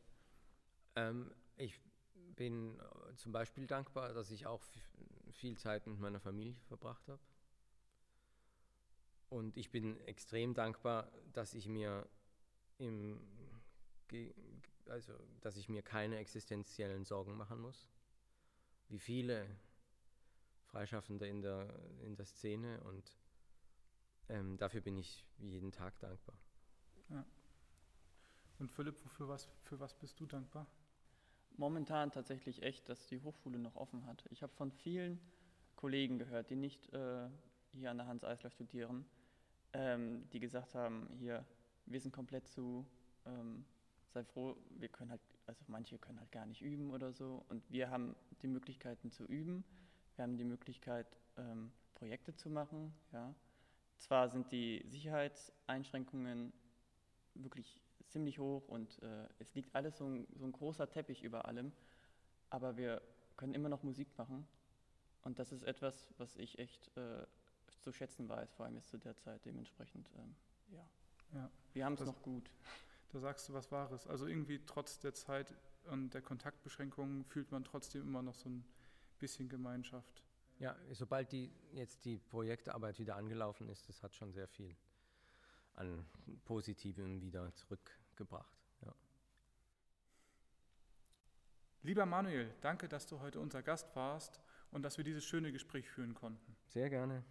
Ähm, 0.95 1.33
ich 1.57 1.81
bin 2.37 2.79
zum 3.17 3.33
Beispiel 3.33 3.67
dankbar, 3.67 4.13
dass 4.13 4.31
ich 4.31 4.47
auch 4.47 4.63
viel 5.33 5.57
Zeit 5.57 5.87
mit 5.87 5.99
meiner 5.99 6.21
Familie 6.21 6.55
verbracht 6.69 7.09
habe. 7.09 7.21
Und 9.29 9.57
ich 9.57 9.71
bin 9.71 9.99
extrem 10.07 10.55
dankbar, 10.55 11.11
dass 11.33 11.55
ich 11.55 11.67
mir 11.67 12.09
im 12.79 13.21
also 14.89 15.13
dass 15.41 15.57
ich 15.57 15.69
mir 15.69 15.83
keine 15.83 16.19
existenziellen 16.19 17.05
Sorgen 17.05 17.37
machen 17.37 17.61
muss, 17.61 17.89
wie 18.89 18.99
viele 18.99 19.49
Freischaffende 20.67 21.27
in 21.27 21.43
der, 21.43 21.69
in 22.03 22.17
der 22.17 22.27
Szene 22.27 22.81
und 22.85 23.17
ähm, 24.29 24.57
dafür 24.57 24.81
bin 24.81 24.97
ich 24.97 25.25
jeden 25.39 25.73
Tag 25.73 25.99
dankbar. 26.01 26.39
Ja. 27.09 27.25
Und 28.59 28.71
Philipp, 28.73 28.97
für 29.11 29.29
was, 29.29 29.49
für 29.63 29.79
was 29.79 29.95
bist 29.95 30.19
du 30.19 30.27
dankbar? 30.27 30.67
Momentan 31.59 32.11
tatsächlich 32.11 32.63
echt, 32.63 32.89
dass 32.89 33.07
die 33.07 33.21
Hochschule 33.21 33.59
noch 33.59 33.77
offen 33.77 34.07
hat. 34.07 34.25
Ich 34.31 34.43
habe 34.43 34.53
von 34.55 34.71
vielen 34.71 35.19
Kollegen 35.75 36.19
gehört, 36.19 36.51
die 36.51 36.57
nicht 36.57 36.93
äh, 36.93 37.29
hier 37.73 37.91
an 37.91 37.99
der 37.99 38.07
Hans 38.07 38.25
Eisler 38.25 38.51
studieren, 38.51 39.07
ähm, 39.73 40.29
die 40.31 40.41
gesagt 40.41 40.75
haben, 40.75 41.09
hier, 41.19 41.45
wir 41.87 42.01
sind 42.01 42.13
komplett 42.13 42.47
zu, 42.49 42.87
ähm, 43.25 43.65
sei 44.09 44.25
froh, 44.25 44.57
wir 44.71 44.89
können 44.89 45.11
halt, 45.11 45.21
also 45.47 45.65
manche 45.69 45.99
können 45.99 46.21
halt 46.21 46.33
gar 46.33 46.47
nicht 46.47 46.63
üben 46.63 46.91
oder 46.91 47.13
so. 47.13 47.45
Und 47.49 47.63
wir 47.71 47.91
haben 47.91 48.17
die 48.43 48.49
Möglichkeiten 48.49 49.11
zu 49.11 49.25
üben. 49.25 49.65
Wir 50.17 50.25
haben 50.25 50.37
die 50.37 50.45
Möglichkeit, 50.45 51.07
ähm, 51.37 51.73
Projekte 51.95 52.35
zu 52.35 52.51
machen. 52.51 52.93
Ja. 53.13 53.35
Zwar 53.99 54.29
sind 54.29 54.53
die 54.53 54.85
Sicherheitseinschränkungen 54.89 56.53
wirklich 57.35 57.81
ziemlich 58.09 58.39
hoch 58.39 58.69
und 58.69 59.03
äh, 59.03 59.29
es 59.39 59.55
liegt 59.55 59.75
alles 59.75 59.97
so 59.99 60.07
ein, 60.07 60.27
so 60.35 60.45
ein 60.45 60.53
großer 60.53 60.89
Teppich 60.89 61.23
über 61.23 61.47
allem, 61.47 61.73
aber 62.51 62.77
wir 62.77 63.03
können 63.37 63.55
immer 63.55 63.69
noch 63.69 63.83
Musik 63.83 64.09
machen. 64.17 64.47
Und 65.23 65.39
das 65.39 65.53
ist 65.53 65.65
etwas, 65.65 66.09
was 66.19 66.37
ich 66.37 66.59
echt 66.59 66.97
äh, 66.97 67.27
zu 67.81 67.93
schätzen 67.93 68.29
weiß, 68.29 68.53
vor 68.55 68.67
allem 68.67 68.77
jetzt 68.77 68.91
zu 68.91 68.99
der 68.99 69.17
Zeit 69.17 69.45
dementsprechend. 69.45 70.09
Ähm, 70.17 70.35
ja. 70.73 70.89
ja. 71.35 71.51
Wir 71.73 71.85
haben 71.85 71.95
es 71.95 72.01
noch 72.01 72.23
gut. 72.23 72.51
da 73.13 73.19
sagst 73.19 73.49
du 73.49 73.53
was 73.53 73.71
Wahres. 73.73 74.07
Also 74.07 74.27
irgendwie 74.27 74.61
trotz 74.65 75.01
der 75.01 75.15
Zeit 75.15 75.55
und 75.91 76.15
der 76.15 76.23
Kontaktbeschränkungen 76.23 77.25
fühlt 77.25 77.51
man 77.51 77.65
trotzdem 77.65 78.03
immer 78.03 78.23
noch 78.23 78.35
so 78.35 78.49
ein 78.49 78.65
bisschen 79.19 79.49
Gemeinschaft. 79.49 80.23
Ja, 80.59 80.75
sobald 80.93 81.33
die 81.33 81.53
jetzt 81.73 82.05
die 82.05 82.19
Projektarbeit 82.19 82.99
wieder 82.99 83.17
angelaufen 83.17 83.69
ist, 83.69 83.89
das 83.89 84.03
hat 84.03 84.15
schon 84.15 84.33
sehr 84.33 84.49
viel 84.49 84.75
an 85.77 86.05
Positivem 86.45 87.21
wieder 87.21 87.55
zurückgebracht. 87.55 88.59
Ja. 88.85 88.93
Lieber 91.83 92.07
Manuel, 92.07 92.53
danke, 92.61 92.89
dass 92.89 93.07
du 93.07 93.21
heute 93.21 93.41
unser 93.41 93.63
Gast 93.63 93.95
warst 93.95 94.41
und 94.73 94.83
dass 94.83 94.97
wir 94.97 95.05
dieses 95.05 95.25
schöne 95.25 95.53
Gespräch 95.53 95.89
führen 95.89 96.15
konnten. 96.15 96.57
Sehr 96.67 96.91
gerne. 96.91 97.25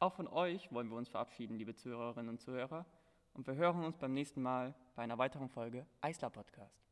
Auch 0.00 0.14
von 0.14 0.28
euch 0.28 0.70
wollen 0.72 0.88
wir 0.88 0.96
uns 0.96 1.08
verabschieden, 1.08 1.56
liebe 1.56 1.74
Zuhörerinnen 1.74 2.28
und 2.28 2.40
Zuhörer. 2.40 2.86
Und 3.34 3.46
wir 3.46 3.54
hören 3.54 3.84
uns 3.84 3.96
beim 3.96 4.12
nächsten 4.12 4.42
Mal 4.42 4.74
bei 4.94 5.02
einer 5.02 5.18
weiteren 5.18 5.48
Folge 5.48 5.86
Eisler 6.00 6.30
Podcast. 6.30 6.87